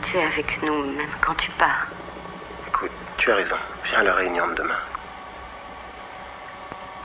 Tu 0.04 0.18
es 0.18 0.24
avec 0.24 0.62
nous 0.64 0.84
même 0.84 1.08
quand 1.22 1.36
tu 1.36 1.50
pars. 1.52 1.88
Écoute, 2.68 2.92
tu 3.18 3.32
as 3.32 3.36
raison. 3.36 3.56
Viens 3.86 4.00
à 4.00 4.04
la 4.04 4.14
réunion 4.14 4.48
de 4.48 4.56
demain. 4.56 4.80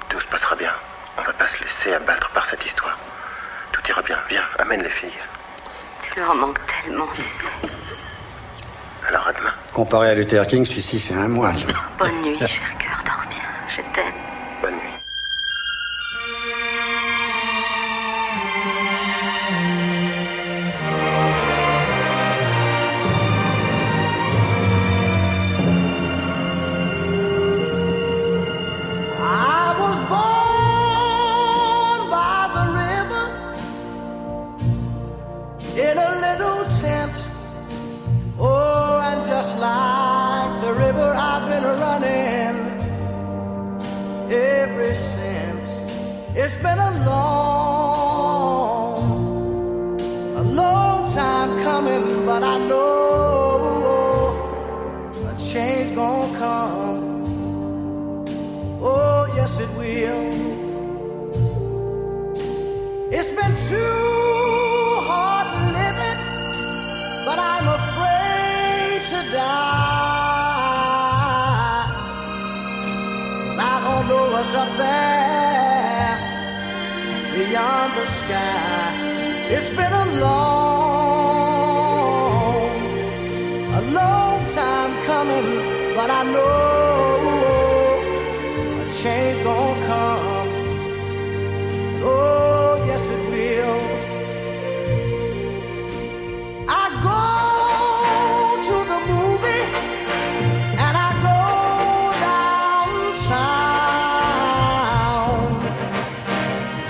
Tout 0.09 0.21
se 0.21 0.27
passera 0.27 0.57
bien. 0.57 0.73
On 1.19 1.23
va 1.23 1.33
pas 1.33 1.47
se 1.47 1.59
laisser 1.63 1.93
abattre 1.93 2.31
par 2.31 2.47
cette 2.47 2.65
histoire. 2.65 2.99
Tout 3.73 3.81
ira 3.89 4.03
bien. 4.03 4.19
Viens, 4.29 4.45
amène 4.59 4.83
les 4.83 4.91
filles. 4.91 5.11
Tu 6.03 6.19
leur 6.19 6.35
manques 6.35 6.61
tellement, 6.83 7.07
tu 7.15 7.23
sais. 7.23 7.73
Alors 9.09 9.29
à 9.29 9.33
demain. 9.33 9.53
Comparé 9.73 10.11
à 10.11 10.15
Luther 10.15 10.47
King, 10.47 10.65
celui-ci, 10.65 10.99
c'est 10.99 11.15
un 11.15 11.29
moine. 11.29 11.57
Bonne 11.99 12.23
nuit, 12.23 12.39
cher 12.39 12.76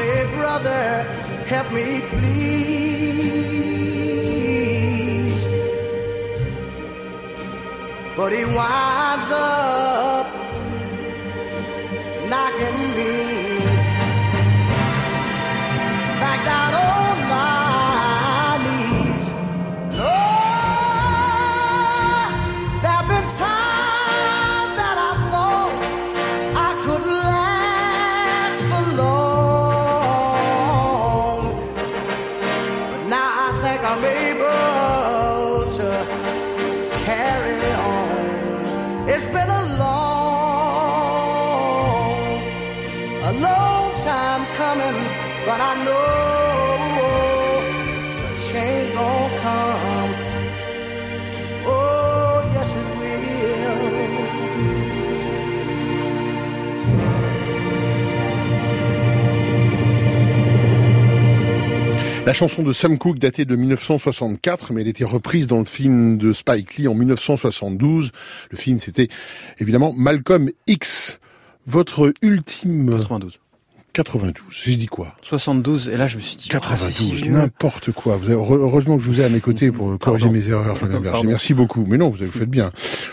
say, 0.00 0.24
Brother, 0.36 0.82
help 1.52 1.68
me, 1.72 2.00
please. 2.12 2.30
But 8.16 8.30
he 8.32 8.44
winds 8.44 9.30
up 9.30 10.19
La 62.30 62.34
chanson 62.34 62.62
de 62.62 62.72
Sam 62.72 62.96
Cooke 62.96 63.18
datait 63.18 63.44
de 63.44 63.56
1964, 63.56 64.72
mais 64.72 64.82
elle 64.82 64.86
était 64.86 65.02
reprise 65.02 65.48
dans 65.48 65.58
le 65.58 65.64
film 65.64 66.16
de 66.16 66.32
Spike 66.32 66.76
Lee 66.76 66.86
en 66.86 66.94
1972. 66.94 68.12
Le 68.52 68.56
film, 68.56 68.78
c'était 68.78 69.08
évidemment 69.58 69.92
Malcolm 69.92 70.48
X. 70.68 71.18
Votre 71.66 72.12
ultime... 72.22 72.88
92. 72.88 73.40
92. 73.92 74.44
J'ai 74.50 74.76
dit 74.76 74.86
quoi? 74.86 75.14
72, 75.22 75.88
et 75.88 75.96
là 75.96 76.06
je 76.06 76.16
me 76.16 76.20
suis 76.20 76.36
dit... 76.36 76.48
ah, 76.52 76.60
c'est 76.60 76.60
92, 76.60 76.92
si 76.94 77.12
vieux. 77.14 77.32
n'importe 77.32 77.90
quoi. 77.92 78.16
Vous 78.16 78.26
avez- 78.26 78.34
heureusement 78.34 78.96
que 78.96 79.02
je 79.02 79.08
vous 79.10 79.20
ai 79.20 79.24
à 79.24 79.28
mes 79.28 79.40
côtés 79.40 79.72
pour 79.72 79.98
corriger 79.98 80.26
Pardon. 80.26 80.38
mes 80.40 80.48
erreurs. 80.48 80.78
Pardon. 80.78 81.24
Merci 81.24 81.54
beaucoup. 81.54 81.84
Mais 81.88 81.96
non, 81.98 82.08
vous, 82.10 82.16
avez- 82.18 82.26
vous 82.26 82.38
faites 82.38 82.48
bien. 82.50 82.70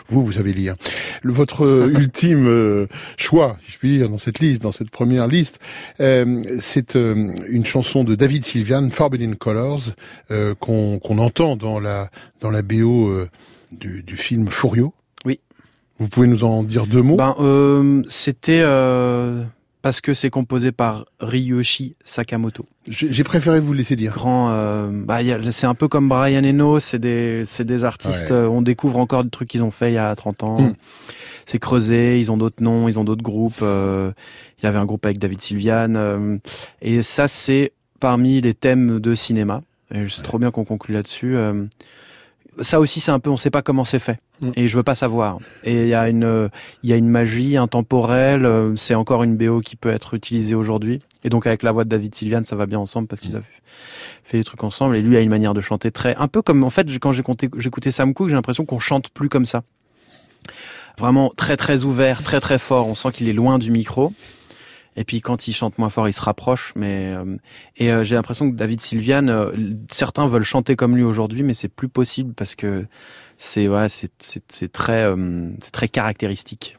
Vous, 0.10 0.24
vous 0.24 0.34
savez 0.34 0.54
lire. 0.54 0.76
Le- 1.24 1.34
votre 1.34 1.66
euh, 1.66 1.90
ultime 1.98 2.48
euh, 2.48 2.88
choix, 3.18 3.58
si 3.66 3.72
je 3.74 3.78
puis 3.80 3.98
dire, 3.98 4.10
dans 4.10 4.18
cette 4.20 4.40
liste, 4.40 4.62
dans 4.62 4.72
cette 4.72 4.90
première 4.92 5.28
liste, 5.28 5.60
euh, 6.00 6.42
c'est 6.60 6.96
euh, 6.96 7.32
une 7.50 7.66
chanson 7.66 8.04
de 8.04 8.16
David 8.16 8.46
Sylvian, 8.46 8.90
Forbidden 8.92 9.36
Colors, 9.36 9.82
euh, 10.32 10.54
qu'on 10.56 11.00
entend 11.18 11.56
dans 11.56 11.80
la 11.80 12.10
dans 12.40 12.52
la 12.52 12.62
BO 12.62 13.08
euh, 13.10 13.30
du, 13.72 14.04
du 14.04 14.16
film 14.16 14.48
Furio. 14.50 14.94
Oui. 15.26 15.40
Vous 16.00 16.08
pouvez 16.08 16.28
nous 16.28 16.44
en 16.44 16.64
dire 16.64 16.86
deux 16.86 17.02
mots? 17.02 17.16
Ben, 17.18 17.36
euh, 17.40 18.04
c'était 18.10 18.62
euh, 18.62 19.44
parce 19.88 20.02
que 20.02 20.14
c'est 20.14 20.30
composé 20.30 20.74
par 20.74 21.06
Ryoshi 21.22 21.96
Sakamoto. 22.04 22.66
J'ai 22.90 23.24
préféré 23.24 23.62
vous 23.62 23.72
le 23.72 23.78
laisser 23.78 23.96
dire. 23.96 24.12
Grand, 24.12 24.50
euh, 24.52 24.90
bah, 24.92 25.20
c'est 25.52 25.66
un 25.66 25.76
peu 25.76 25.88
comme 25.88 26.10
Brian 26.10 26.44
Eno, 26.44 26.82
c'est 26.82 27.00
des, 27.00 27.46
des 27.58 27.84
artistes. 27.86 28.32
Ouais. 28.32 28.36
euh, 28.36 28.50
on 28.50 28.62
découvre 28.62 28.98
encore 28.98 29.24
des 29.24 29.30
trucs 29.30 29.48
qu'ils 29.48 29.64
ont 29.64 29.72
fait 29.72 29.92
il 29.92 29.94
y 29.94 29.98
a 29.98 30.14
30 30.14 30.44
ans. 30.44 30.62
Mm. 30.62 30.74
C'est 31.46 31.60
creusé, 31.60 32.20
ils 32.20 32.30
ont 32.34 32.36
d'autres 32.36 32.62
noms, 32.62 32.90
ils 32.90 33.00
ont 33.00 33.06
d'autres 33.06 33.24
groupes. 33.24 33.62
euh, 33.62 34.12
il 34.62 34.66
y 34.66 34.68
avait 34.68 34.78
un 34.78 34.84
groupe 34.84 35.06
avec 35.06 35.20
David 35.20 35.40
Sylvian. 35.40 36.38
et 36.82 37.02
ça, 37.02 37.30
c'est 37.30 37.72
parmi 38.02 38.42
les 38.42 38.54
thèmes 38.56 39.00
de 39.00 39.16
cinéma. 39.16 39.62
Et 39.96 40.04
c'est 40.10 40.22
trop 40.22 40.38
bien 40.38 40.52
qu'on 40.52 40.66
conclue 40.66 40.96
là-dessus. 40.96 41.38
Ça 42.62 42.80
aussi, 42.80 43.00
c'est 43.00 43.12
un 43.12 43.20
peu, 43.20 43.30
on 43.30 43.38
sait 43.38 43.50
pas 43.50 43.62
comment 43.62 43.84
c'est 43.84 44.00
fait. 44.00 44.20
Mm. 44.42 44.52
Et 44.56 44.68
je 44.68 44.76
veux 44.78 44.84
pas 44.84 44.96
savoir. 44.96 45.40
Et 45.64 45.84
il 45.84 45.88
y 45.88 45.94
a 45.94 46.10
une, 46.10 46.24
euh, 46.24 46.50
il 46.84 46.90
y 46.90 46.94
a 46.94 46.96
une 46.96 47.10
magie 47.10 47.58
intemporelle. 47.58 48.46
euh, 48.46 48.76
C'est 48.76 48.96
encore 48.96 49.24
une 49.24 49.36
BO 49.36 49.62
qui 49.62 49.76
peut 49.76 49.90
être 49.90 50.14
utilisée 50.14 50.56
aujourd'hui. 50.56 51.02
Et 51.24 51.30
donc 51.30 51.48
avec 51.48 51.64
la 51.64 51.72
voix 51.72 51.84
de 51.84 51.90
David 51.90 52.16
Sylvian, 52.16 52.44
ça 52.44 52.56
va 52.56 52.66
bien 52.66 52.80
ensemble 52.80 53.08
parce 53.08 53.22
qu'ils 53.22 53.36
ont 53.36 53.44
fait 54.24 54.38
des 54.38 54.44
trucs 54.44 54.64
ensemble. 54.64 54.96
Et 54.96 55.02
lui 55.02 55.18
a 55.18 55.22
une 55.22 55.30
manière 55.30 55.54
de 55.54 55.62
chanter 55.62 55.92
très, 55.92 56.16
un 56.16 56.28
peu 56.28 56.42
comme 56.42 56.64
en 56.64 56.70
fait 56.70 56.88
quand 57.00 57.12
j'écoutais 57.12 57.92
Sam 57.92 58.14
Cooke, 58.14 58.30
j'ai 58.30 58.36
l'impression 58.36 58.66
qu'on 58.66 58.80
chante 58.80 59.10
plus 59.10 59.30
comme 59.30 59.46
ça. 59.46 59.64
Vraiment 60.98 61.32
très 61.36 61.58
très 61.58 61.84
ouvert, 61.84 62.24
très 62.24 62.40
très 62.40 62.58
fort. 62.58 62.88
On 62.88 62.96
sent 62.96 63.12
qu'il 63.12 63.30
est 63.30 63.34
loin 63.34 63.60
du 63.60 63.72
micro. 63.72 64.14
Et 64.98 65.04
puis 65.04 65.22
quand 65.22 65.48
il 65.48 65.54
chante 65.54 65.78
moins 65.78 65.92
fort, 65.92 66.10
il 66.10 66.14
se 66.14 66.22
rapproche. 66.22 66.74
Mais 66.76 67.14
euh, 67.14 67.38
et 67.78 67.92
euh, 67.92 68.04
j'ai 68.04 68.16
l'impression 68.16 68.50
que 68.50 68.56
David 68.56 68.82
Sylvian, 68.82 69.28
euh, 69.28 69.52
certains 69.92 70.28
veulent 70.28 70.44
chanter 70.44 70.76
comme 70.76 70.98
lui 70.98 71.04
aujourd'hui, 71.04 71.44
mais 71.44 71.54
c'est 71.54 71.70
plus 71.70 71.88
possible 71.88 72.34
parce 72.34 72.56
que 72.56 72.86
c'est 73.38 73.68
ouais, 73.68 73.88
c'est 73.90 74.72
très 74.72 75.08
c'est 75.62 75.72
très 75.72 75.88
caractéristique. 75.88 76.78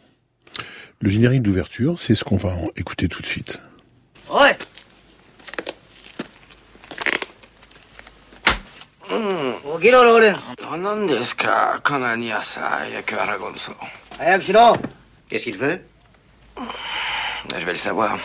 Le 1.01 1.11
générique 1.11 1.43
d'ouverture, 1.43 1.97
c'est 1.99 2.16
ce 2.16 2.25
qu'on 2.25 2.37
va 2.37 2.57
écouter 2.75 3.09
tout 3.09 3.23
de 3.23 3.27
suite. 3.27 3.62
Ouais. 4.29 4.59
Mmh, 9.09 9.53
Qu'est-ce 15.31 15.45
qu'il 15.45 15.57
veut? 15.57 15.81
Je 17.57 17.64
vais 17.64 17.72
le 17.72 17.76
savoir. 17.76 18.18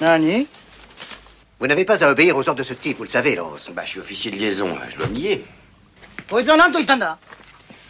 Nani? 0.00 0.46
Vous 1.60 1.66
n'avez 1.66 1.84
pas 1.84 2.02
à 2.04 2.10
obéir 2.10 2.36
aux 2.36 2.48
ordres 2.48 2.58
de 2.58 2.64
ce 2.64 2.74
type, 2.74 2.98
vous 2.98 3.04
le 3.04 3.08
savez, 3.08 3.36
Laurence. 3.36 3.70
Bah, 3.70 3.82
je 3.84 3.90
suis 3.90 4.00
officier 4.00 4.30
de 4.30 4.36
liaison, 4.36 4.76
je 4.90 4.96
dois 4.96 5.06
me. 5.06 5.40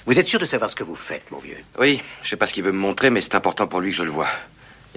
Vous 0.06 0.18
êtes 0.18 0.28
sûr 0.28 0.38
de 0.38 0.44
savoir 0.44 0.70
ce 0.70 0.76
que 0.76 0.84
vous 0.84 0.96
faites, 0.96 1.30
mon 1.30 1.38
vieux? 1.38 1.56
Oui, 1.78 2.02
je 2.22 2.28
sais 2.28 2.36
pas 2.36 2.46
ce 2.46 2.52
qu'il 2.52 2.62
veut 2.62 2.72
me 2.72 2.78
montrer, 2.78 3.10
mais 3.10 3.20
c'est 3.20 3.34
important 3.34 3.66
pour 3.66 3.80
lui 3.80 3.90
que 3.90 3.96
je 3.96 4.02
le 4.02 4.10
vois. 4.10 4.28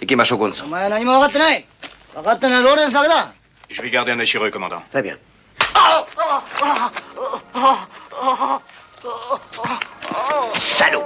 Et 0.01 0.05
Kemasho 0.05 0.37
Gonzo? 0.37 0.65
Je 3.69 3.81
vais 3.81 3.89
garder 3.89 4.11
un 4.11 4.19
œil 4.19 4.27
sur 4.27 4.45
eux, 4.45 4.49
commandant. 4.49 4.83
Très 4.91 5.01
bien. 5.01 5.17
Salaud 10.57 11.05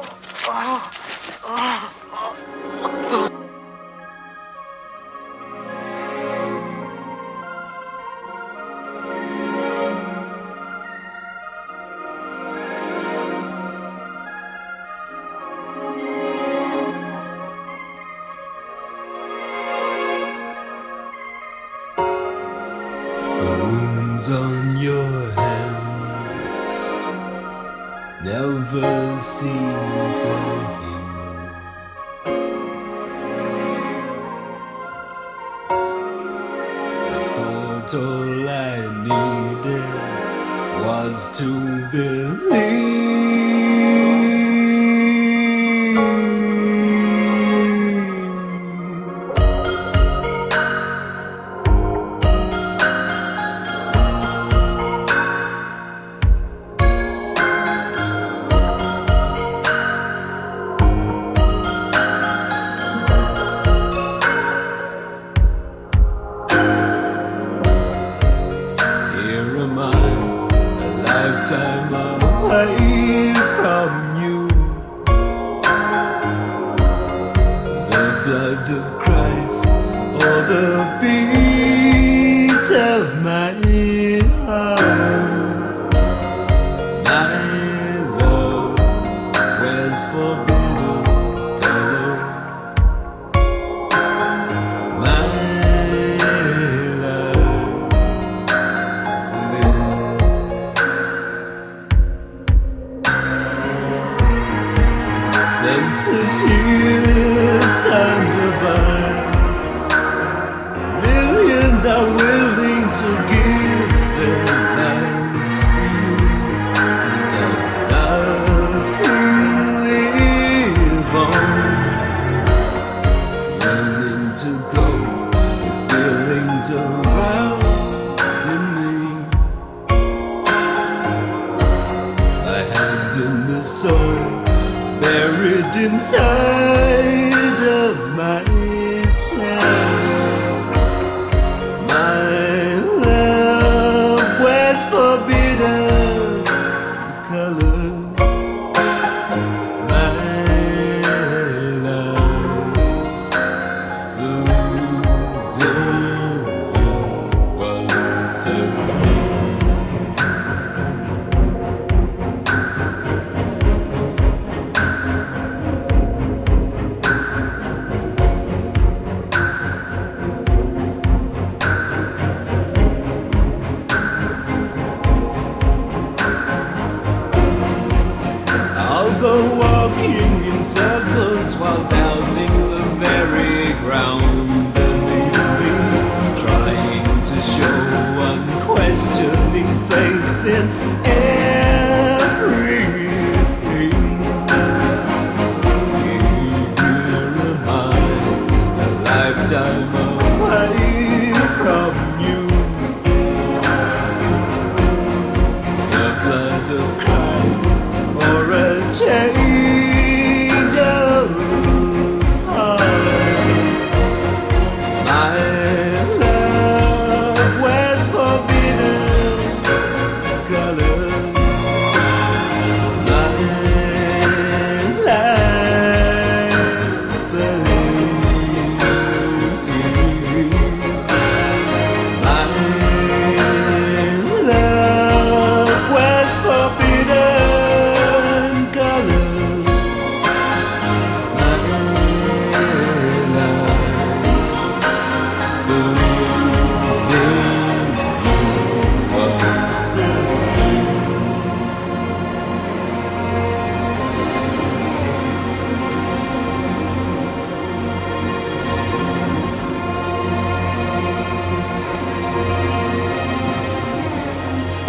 was 144.94 145.20
forbidden 145.20 145.41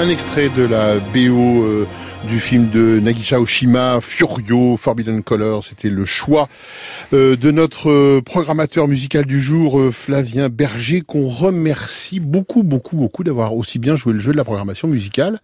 Un 0.02 0.08
extrait 0.08 0.48
de 0.48 0.64
la 0.64 0.98
BO 0.98 1.62
euh, 1.62 1.86
du 2.24 2.40
film 2.40 2.70
de 2.70 2.98
Nagisha 2.98 3.38
Oshima, 3.38 4.00
Furio, 4.00 4.76
Forbidden 4.76 5.22
Color. 5.22 5.62
C'était 5.62 5.90
le 5.90 6.04
choix 6.04 6.48
de 7.16 7.50
notre 7.50 7.90
euh, 7.90 8.20
programmateur 8.24 8.88
musical 8.88 9.24
du 9.26 9.40
jour, 9.40 9.78
euh, 9.78 9.90
Flavien 9.90 10.48
Berger, 10.48 11.02
qu'on 11.02 11.26
remercie 11.26 12.20
beaucoup, 12.20 12.62
beaucoup, 12.62 12.96
beaucoup 12.96 13.22
d'avoir 13.22 13.54
aussi 13.54 13.78
bien 13.78 13.96
joué 13.96 14.12
le 14.14 14.18
jeu 14.18 14.32
de 14.32 14.36
la 14.36 14.44
programmation 14.44 14.88
musicale. 14.88 15.38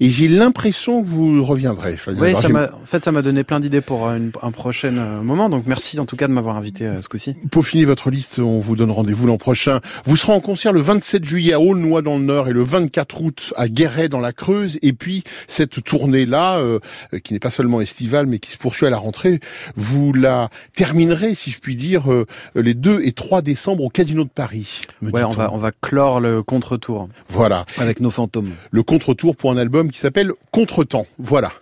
Et 0.00 0.10
j'ai 0.10 0.28
l'impression 0.28 1.02
que 1.02 1.06
vous 1.08 1.42
reviendrez, 1.44 1.96
Flavien 1.96 2.22
Oui, 2.22 2.32
Berger. 2.32 2.52
ça 2.52 2.70
en 2.82 2.86
fait, 2.86 3.04
ça 3.04 3.12
m'a 3.12 3.22
donné 3.22 3.44
plein 3.44 3.60
d'idées 3.60 3.80
pour 3.80 4.08
une- 4.10 4.30
un 4.42 4.50
prochain 4.50 4.94
euh, 4.96 5.22
moment. 5.22 5.48
Donc, 5.48 5.64
merci 5.66 5.98
en 5.98 6.04
tout 6.06 6.16
cas 6.16 6.28
de 6.28 6.32
m'avoir 6.32 6.56
invité 6.56 6.84
euh, 6.86 7.00
ce 7.00 7.08
coup-ci. 7.08 7.34
Peaufinez 7.50 7.84
votre 7.86 8.10
liste, 8.10 8.38
on 8.38 8.60
vous 8.60 8.76
donne 8.76 8.90
rendez-vous 8.90 9.26
l'an 9.26 9.38
prochain. 9.38 9.80
Vous 10.04 10.16
serez 10.16 10.32
en 10.32 10.40
concert 10.40 10.72
le 10.72 10.80
27 10.82 11.24
juillet 11.24 11.54
à 11.54 11.60
Aulnoy 11.60 12.02
dans 12.02 12.18
le 12.18 12.24
Nord 12.24 12.48
et 12.48 12.52
le 12.52 12.62
24 12.62 13.22
août 13.22 13.52
à 13.56 13.68
Guéret 13.68 14.08
dans 14.08 14.20
la 14.20 14.32
Creuse. 14.32 14.78
Et 14.82 14.92
puis 14.92 15.24
cette 15.48 15.82
tournée-là, 15.82 16.58
euh, 16.58 16.78
euh, 17.14 17.18
qui 17.20 17.32
n'est 17.32 17.38
pas 17.40 17.50
seulement 17.50 17.80
estivale 17.80 18.26
mais 18.26 18.38
qui 18.38 18.50
se 18.50 18.58
poursuit 18.58 18.86
à 18.86 18.90
la 18.90 18.98
rentrée, 18.98 19.40
vous 19.76 20.12
la 20.12 20.50
terminerez, 21.06 21.34
si 21.34 21.50
je 21.50 21.58
puis 21.58 21.76
dire, 21.76 22.10
euh, 22.12 22.26
les 22.54 22.74
2 22.74 23.02
et 23.04 23.12
3 23.12 23.42
décembre 23.42 23.84
au 23.84 23.88
Casino 23.88 24.24
de 24.24 24.28
Paris. 24.28 24.82
Ouais, 25.02 25.22
on 25.24 25.28
va, 25.28 25.50
on 25.52 25.58
va 25.58 25.70
clore 25.72 26.20
le 26.20 26.42
contre-tour. 26.42 27.08
Voilà. 27.28 27.66
Avec 27.78 28.00
nos 28.00 28.10
fantômes. 28.10 28.52
Le 28.70 28.82
contre-tour 28.82 29.36
pour 29.36 29.52
un 29.52 29.56
album 29.56 29.90
qui 29.90 29.98
s'appelle 29.98 30.32
Contretemps. 30.50 31.06
Voilà. 31.18 31.52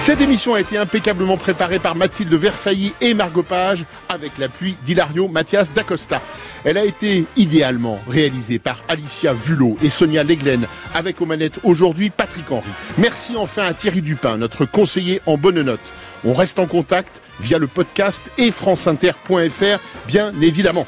Cette 0.00 0.20
émission 0.20 0.54
a 0.54 0.60
été 0.60 0.78
impeccablement 0.78 1.36
préparée 1.36 1.80
par 1.80 1.96
Mathilde 1.96 2.32
Verfailly 2.32 2.92
et 3.00 3.14
Margot 3.14 3.42
Page 3.42 3.84
avec 4.08 4.38
l'appui 4.38 4.76
d'Hilario 4.84 5.26
Mathias 5.26 5.72
d'Acosta. 5.72 6.22
Elle 6.64 6.78
a 6.78 6.84
été 6.84 7.24
idéalement 7.36 7.98
réalisée 8.08 8.60
par 8.60 8.82
Alicia 8.88 9.32
Vulot 9.32 9.76
et 9.82 9.90
Sonia 9.90 10.22
Leglen 10.22 10.66
avec 10.94 11.20
aux 11.20 11.26
manettes 11.26 11.58
aujourd'hui 11.64 12.10
Patrick 12.10 12.50
Henry. 12.50 12.70
Merci 12.96 13.36
enfin 13.36 13.64
à 13.64 13.74
Thierry 13.74 14.02
Dupin, 14.02 14.36
notre 14.36 14.64
conseiller 14.64 15.20
en 15.26 15.36
bonne 15.36 15.62
note. 15.62 15.80
On 16.24 16.32
reste 16.32 16.58
en 16.58 16.66
contact 16.66 17.22
via 17.40 17.58
le 17.58 17.66
podcast 17.66 18.30
et 18.38 18.50
franceinter.fr 18.50 19.78
bien 20.06 20.32
évidemment. 20.40 20.86